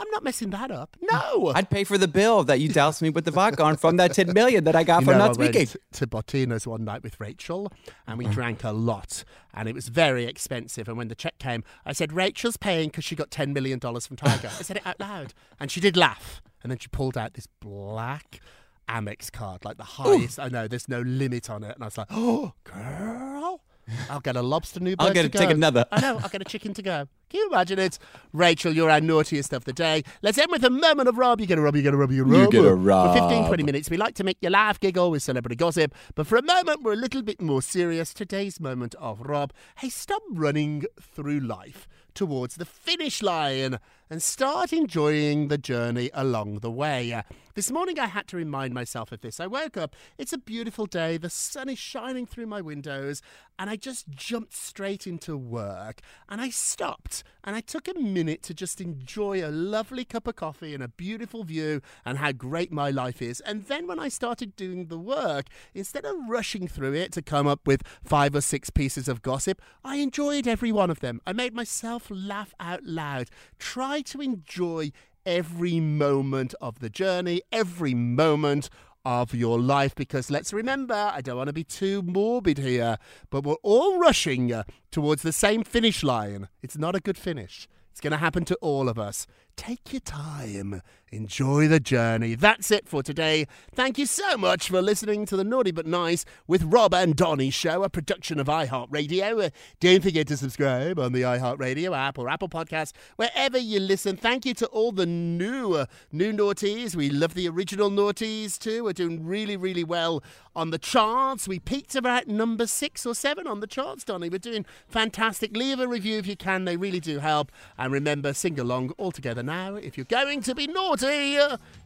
I'm 0.00 0.10
not 0.10 0.24
messing 0.24 0.48
that 0.50 0.70
up. 0.70 0.96
No. 1.02 1.52
I'd 1.54 1.68
pay 1.68 1.84
for 1.84 1.98
the 1.98 2.08
bill 2.08 2.42
that 2.44 2.58
you 2.58 2.68
doused 2.68 3.02
me 3.02 3.10
with 3.10 3.26
the 3.26 3.30
vodka 3.30 3.62
on 3.62 3.76
from 3.76 3.98
that 3.98 4.14
10 4.14 4.32
million 4.32 4.64
that 4.64 4.74
I 4.74 4.82
got 4.82 5.02
You 5.02 5.06
from 5.06 5.18
know, 5.18 5.26
not 5.26 5.36
I 5.36 5.40
went 5.40 5.54
speaking. 5.54 5.80
to 5.92 6.06
Bottina's 6.06 6.66
one 6.66 6.84
night 6.84 7.02
with 7.02 7.20
Rachel, 7.20 7.70
and 8.06 8.16
we 8.16 8.24
mm. 8.24 8.32
drank 8.32 8.64
a 8.64 8.72
lot, 8.72 9.24
and 9.52 9.68
it 9.68 9.74
was 9.74 9.88
very 9.88 10.24
expensive. 10.24 10.88
And 10.88 10.96
when 10.96 11.08
the 11.08 11.14
check 11.14 11.38
came, 11.38 11.64
I 11.84 11.92
said, 11.92 12.14
"Rachel's 12.14 12.56
paying 12.56 12.88
because 12.88 13.04
she 13.04 13.14
got 13.14 13.30
ten 13.30 13.52
million 13.52 13.78
dollars 13.78 14.06
from 14.06 14.16
Tiger." 14.16 14.48
I 14.48 14.62
said 14.62 14.78
it 14.78 14.86
out 14.86 14.98
loud, 14.98 15.34
and 15.58 15.70
she 15.70 15.80
did 15.80 15.96
laugh. 15.96 16.40
And 16.62 16.70
then 16.70 16.78
she 16.78 16.88
pulled 16.88 17.18
out 17.18 17.34
this 17.34 17.46
black 17.60 18.40
Amex 18.88 19.30
card, 19.30 19.64
like 19.64 19.76
the 19.76 19.84
highest. 19.84 20.40
I 20.40 20.48
know, 20.48 20.66
there's 20.66 20.88
no 20.88 21.00
limit 21.00 21.50
on 21.50 21.62
it, 21.62 21.74
and 21.74 21.82
I 21.82 21.86
was 21.86 21.98
like, 21.98 22.08
"Oh, 22.10 22.54
girl." 22.64 23.62
I'll 24.08 24.20
get 24.20 24.36
a 24.36 24.42
lobster 24.42 24.80
new 24.80 24.94
I'll 24.98 25.12
get 25.12 25.22
to 25.22 25.28
to 25.28 25.38
take 25.38 25.50
another. 25.50 25.86
I 25.90 26.00
know. 26.00 26.18
I'll 26.22 26.28
get 26.28 26.40
a 26.40 26.44
chicken 26.44 26.74
to 26.74 26.82
go. 26.82 27.08
Can 27.30 27.38
you 27.38 27.48
imagine 27.48 27.78
it? 27.78 27.98
Rachel, 28.32 28.72
you're 28.72 28.90
our 28.90 29.00
naughtiest 29.00 29.52
of 29.52 29.64
the 29.64 29.72
day. 29.72 30.02
Let's 30.20 30.36
end 30.36 30.50
with 30.50 30.64
a 30.64 30.70
moment 30.70 31.08
of 31.08 31.16
Rob. 31.16 31.40
You 31.40 31.46
get 31.46 31.58
a 31.58 31.60
Rob, 31.60 31.76
you 31.76 31.82
get 31.82 31.94
a 31.94 31.96
Rob, 31.96 32.10
you 32.10 32.24
get 32.24 32.34
a 32.34 32.38
You 32.38 32.70
Rob. 32.74 33.14
get 33.14 33.22
a 33.22 33.22
For 33.22 33.28
15, 33.30 33.46
20 33.46 33.62
minutes, 33.62 33.88
we 33.88 33.96
like 33.96 34.14
to 34.16 34.24
make 34.24 34.38
you 34.40 34.50
laugh, 34.50 34.80
giggle 34.80 35.12
with 35.12 35.22
celebrity 35.22 35.54
gossip. 35.54 35.94
But 36.16 36.26
for 36.26 36.36
a 36.36 36.42
moment, 36.42 36.82
we're 36.82 36.94
a 36.94 36.96
little 36.96 37.22
bit 37.22 37.40
more 37.40 37.62
serious. 37.62 38.12
Today's 38.12 38.58
moment 38.58 38.96
of 38.96 39.20
Rob. 39.20 39.52
Hey, 39.78 39.90
stop 39.90 40.22
running 40.28 40.84
through 41.00 41.40
life 41.40 41.86
towards 42.14 42.56
the 42.56 42.64
finish 42.64 43.22
line 43.22 43.78
and 44.10 44.22
start 44.22 44.72
enjoying 44.72 45.48
the 45.48 45.58
journey 45.58 46.10
along 46.12 46.58
the 46.58 46.70
way. 46.70 47.12
Uh, 47.12 47.22
This 47.54 47.70
morning, 47.70 47.98
I 47.98 48.06
had 48.06 48.26
to 48.28 48.36
remind 48.36 48.74
myself 48.74 49.12
of 49.12 49.20
this. 49.20 49.40
I 49.40 49.46
woke 49.46 49.76
up, 49.76 49.94
it's 50.18 50.32
a 50.32 50.38
beautiful 50.38 50.86
day, 50.86 51.16
the 51.16 51.28
sun 51.28 51.68
is 51.68 51.78
shining 51.78 52.24
through 52.26 52.46
my 52.46 52.60
windows, 52.60 53.22
and 53.58 53.68
I 53.68 53.76
just 53.76 54.08
jumped 54.08 54.54
straight 54.54 55.06
into 55.06 55.36
work. 55.36 56.00
And 56.28 56.40
I 56.40 56.50
stopped 56.50 57.22
and 57.44 57.56
I 57.56 57.60
took 57.60 57.88
a 57.88 57.98
minute 57.98 58.42
to 58.44 58.54
just 58.54 58.80
enjoy 58.80 59.44
a 59.44 59.50
lovely 59.50 60.04
cup 60.04 60.26
of 60.26 60.36
coffee 60.36 60.74
and 60.74 60.82
a 60.82 60.88
beautiful 60.88 61.44
view 61.44 61.82
and 62.04 62.18
how 62.18 62.32
great 62.32 62.72
my 62.72 62.90
life 62.90 63.20
is. 63.20 63.40
And 63.40 63.64
then 63.64 63.86
when 63.86 63.98
I 63.98 64.08
started 64.08 64.56
doing 64.56 64.86
the 64.86 64.98
work, 64.98 65.46
instead 65.74 66.04
of 66.04 66.14
rushing 66.28 66.68
through 66.68 66.94
it 66.94 67.12
to 67.12 67.22
come 67.22 67.46
up 67.46 67.66
with 67.66 67.82
five 68.02 68.34
or 68.34 68.40
six 68.40 68.70
pieces 68.70 69.08
of 69.08 69.22
gossip, 69.22 69.60
I 69.84 69.96
enjoyed 69.96 70.46
every 70.46 70.72
one 70.72 70.90
of 70.90 71.00
them. 71.00 71.20
I 71.26 71.32
made 71.32 71.54
myself 71.54 72.06
laugh 72.10 72.54
out 72.60 72.84
loud. 72.84 73.28
Try 73.58 73.99
to 74.04 74.20
enjoy 74.20 74.92
every 75.26 75.80
moment 75.80 76.54
of 76.60 76.78
the 76.80 76.90
journey, 76.90 77.42
every 77.52 77.94
moment 77.94 78.70
of 79.04 79.34
your 79.34 79.58
life 79.58 79.94
because 79.94 80.30
let's 80.30 80.52
remember, 80.52 80.94
I 80.94 81.20
don't 81.20 81.36
want 81.36 81.48
to 81.48 81.54
be 81.54 81.64
too 81.64 82.02
morbid 82.02 82.58
here, 82.58 82.98
but 83.30 83.44
we're 83.44 83.54
all 83.62 83.98
rushing 83.98 84.52
towards 84.90 85.22
the 85.22 85.32
same 85.32 85.64
finish 85.64 86.02
line. 86.02 86.48
It's 86.62 86.76
not 86.76 86.94
a 86.94 87.00
good 87.00 87.16
finish. 87.16 87.66
It's 87.90 88.00
going 88.00 88.12
to 88.12 88.18
happen 88.18 88.44
to 88.46 88.54
all 88.56 88.88
of 88.88 88.98
us. 88.98 89.26
Take 89.60 89.92
your 89.92 90.00
time. 90.00 90.80
Enjoy 91.12 91.68
the 91.68 91.80
journey. 91.80 92.34
That's 92.34 92.70
it 92.70 92.88
for 92.88 93.02
today. 93.02 93.46
Thank 93.74 93.98
you 93.98 94.06
so 94.06 94.38
much 94.38 94.68
for 94.68 94.80
listening 94.80 95.26
to 95.26 95.36
the 95.36 95.44
Naughty 95.44 95.70
But 95.70 95.86
Nice 95.86 96.24
with 96.46 96.62
Rob 96.62 96.94
and 96.94 97.14
Donny 97.14 97.50
show, 97.50 97.82
a 97.82 97.90
production 97.90 98.40
of 98.40 98.46
iHeartRadio. 98.46 99.46
Uh, 99.46 99.50
don't 99.80 100.02
forget 100.02 100.28
to 100.28 100.36
subscribe 100.38 100.98
on 100.98 101.12
the 101.12 101.22
iHeartRadio 101.22 101.94
app 101.94 102.16
or 102.16 102.30
Apple 102.30 102.48
Podcasts, 102.48 102.92
wherever 103.16 103.58
you 103.58 103.80
listen. 103.80 104.16
Thank 104.16 104.46
you 104.46 104.54
to 104.54 104.66
all 104.68 104.92
the 104.92 105.04
new, 105.04 105.74
uh, 105.74 105.86
new 106.10 106.32
naughties. 106.32 106.94
We 106.94 107.10
love 107.10 107.34
the 107.34 107.48
original 107.48 107.90
naughties 107.90 108.56
too. 108.56 108.84
We're 108.84 108.92
doing 108.92 109.26
really, 109.26 109.56
really 109.56 109.84
well 109.84 110.22
on 110.54 110.70
the 110.70 110.78
charts. 110.78 111.48
We 111.48 111.58
peaked 111.58 111.96
about 111.96 112.28
number 112.28 112.68
six 112.68 113.04
or 113.04 113.16
seven 113.16 113.48
on 113.48 113.58
the 113.58 113.66
charts, 113.66 114.04
Donny. 114.04 114.28
We're 114.28 114.38
doing 114.38 114.64
fantastic. 114.88 115.56
Leave 115.56 115.80
a 115.80 115.88
review 115.88 116.18
if 116.18 116.26
you 116.28 116.36
can. 116.36 116.66
They 116.66 116.76
really 116.76 117.00
do 117.00 117.18
help. 117.18 117.50
And 117.76 117.92
remember, 117.92 118.32
sing 118.32 118.58
along 118.58 118.90
all 118.96 119.10
together 119.10 119.42
now. 119.50 119.74
If 119.74 119.96
you're 119.96 120.04
going 120.04 120.42
to 120.42 120.54
be 120.54 120.68
naughty, 120.68 121.36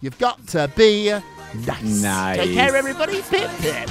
you've 0.02 0.18
got 0.18 0.46
to 0.48 0.70
be 0.76 1.10
nice. 1.66 2.02
Nice. 2.02 2.38
Take 2.38 2.52
care, 2.52 2.76
everybody. 2.76 3.22
Pip, 3.22 3.50
pip. 3.58 3.88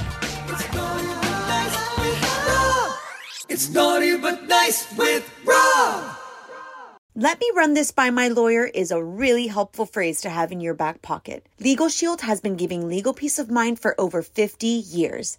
It's 3.48 3.68
naughty 3.70 4.16
but 4.16 4.46
nice 4.48 4.96
with 4.96 5.24
Rob. 5.44 6.16
Let 7.16 7.38
me 7.40 7.50
run 7.54 7.74
this 7.74 7.90
by 7.92 8.10
my 8.10 8.28
lawyer 8.28 8.64
is 8.64 8.90
a 8.90 9.02
really 9.02 9.46
helpful 9.48 9.86
phrase 9.86 10.20
to 10.22 10.30
have 10.30 10.50
in 10.50 10.60
your 10.60 10.74
back 10.74 11.02
pocket. 11.02 11.46
Legal 11.60 11.88
Shield 11.88 12.20
has 12.22 12.40
been 12.40 12.56
giving 12.56 12.88
legal 12.88 13.12
peace 13.12 13.38
of 13.38 13.50
mind 13.50 13.78
for 13.78 14.00
over 14.00 14.22
50 14.22 14.66
years. 14.66 15.38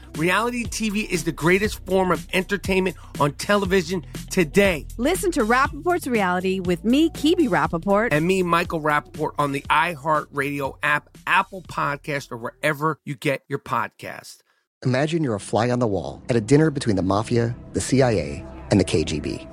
Reality 0.17 0.65
TV 0.65 1.09
is 1.09 1.23
the 1.23 1.31
greatest 1.31 1.83
form 1.85 2.11
of 2.11 2.27
entertainment 2.33 2.97
on 3.19 3.31
television 3.33 4.05
today. 4.29 4.85
Listen 4.97 5.31
to 5.31 5.41
Rapaport's 5.41 6.05
Reality 6.05 6.59
with 6.59 6.83
me, 6.83 7.09
Kebe 7.11 7.47
Rapaport. 7.47 8.09
And 8.11 8.27
me, 8.27 8.43
Michael 8.43 8.81
Rapaport, 8.81 9.31
on 9.39 9.51
the 9.53 9.61
iHeartRadio 9.69 10.77
app, 10.83 11.09
Apple 11.25 11.61
Podcast, 11.61 12.31
or 12.31 12.37
wherever 12.37 12.99
you 13.05 13.15
get 13.15 13.43
your 13.47 13.59
podcast. 13.59 14.39
Imagine 14.83 15.23
you're 15.23 15.35
a 15.35 15.39
fly 15.39 15.69
on 15.69 15.79
the 15.79 15.87
wall 15.87 16.21
at 16.29 16.35
a 16.35 16.41
dinner 16.41 16.71
between 16.71 16.97
the 16.97 17.01
mafia, 17.01 17.55
the 17.73 17.81
CIA, 17.81 18.45
and 18.69 18.79
the 18.79 18.85
KGB. 18.85 19.47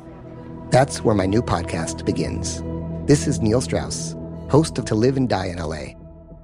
That's 0.71 1.05
where 1.05 1.15
my 1.15 1.27
new 1.27 1.41
podcast 1.41 2.05
begins. 2.05 2.63
This 3.07 3.27
is 3.27 3.41
Neil 3.41 3.61
Strauss, 3.61 4.17
host 4.51 4.77
of 4.79 4.85
To 4.87 4.95
Live 4.95 5.17
and 5.17 5.29
Die 5.29 5.47
in 5.47 5.59
LA, 5.59 5.95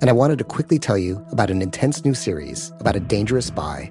And 0.00 0.09
I 0.09 0.12
wanted 0.12 0.38
to 0.38 0.44
quickly 0.44 0.79
tell 0.79 0.98
you 0.98 1.24
about 1.31 1.50
an 1.50 1.62
intense 1.62 2.05
new 2.05 2.14
series 2.14 2.72
about 2.79 2.96
a 2.96 3.00
dangerous 3.00 3.46
spy 3.46 3.90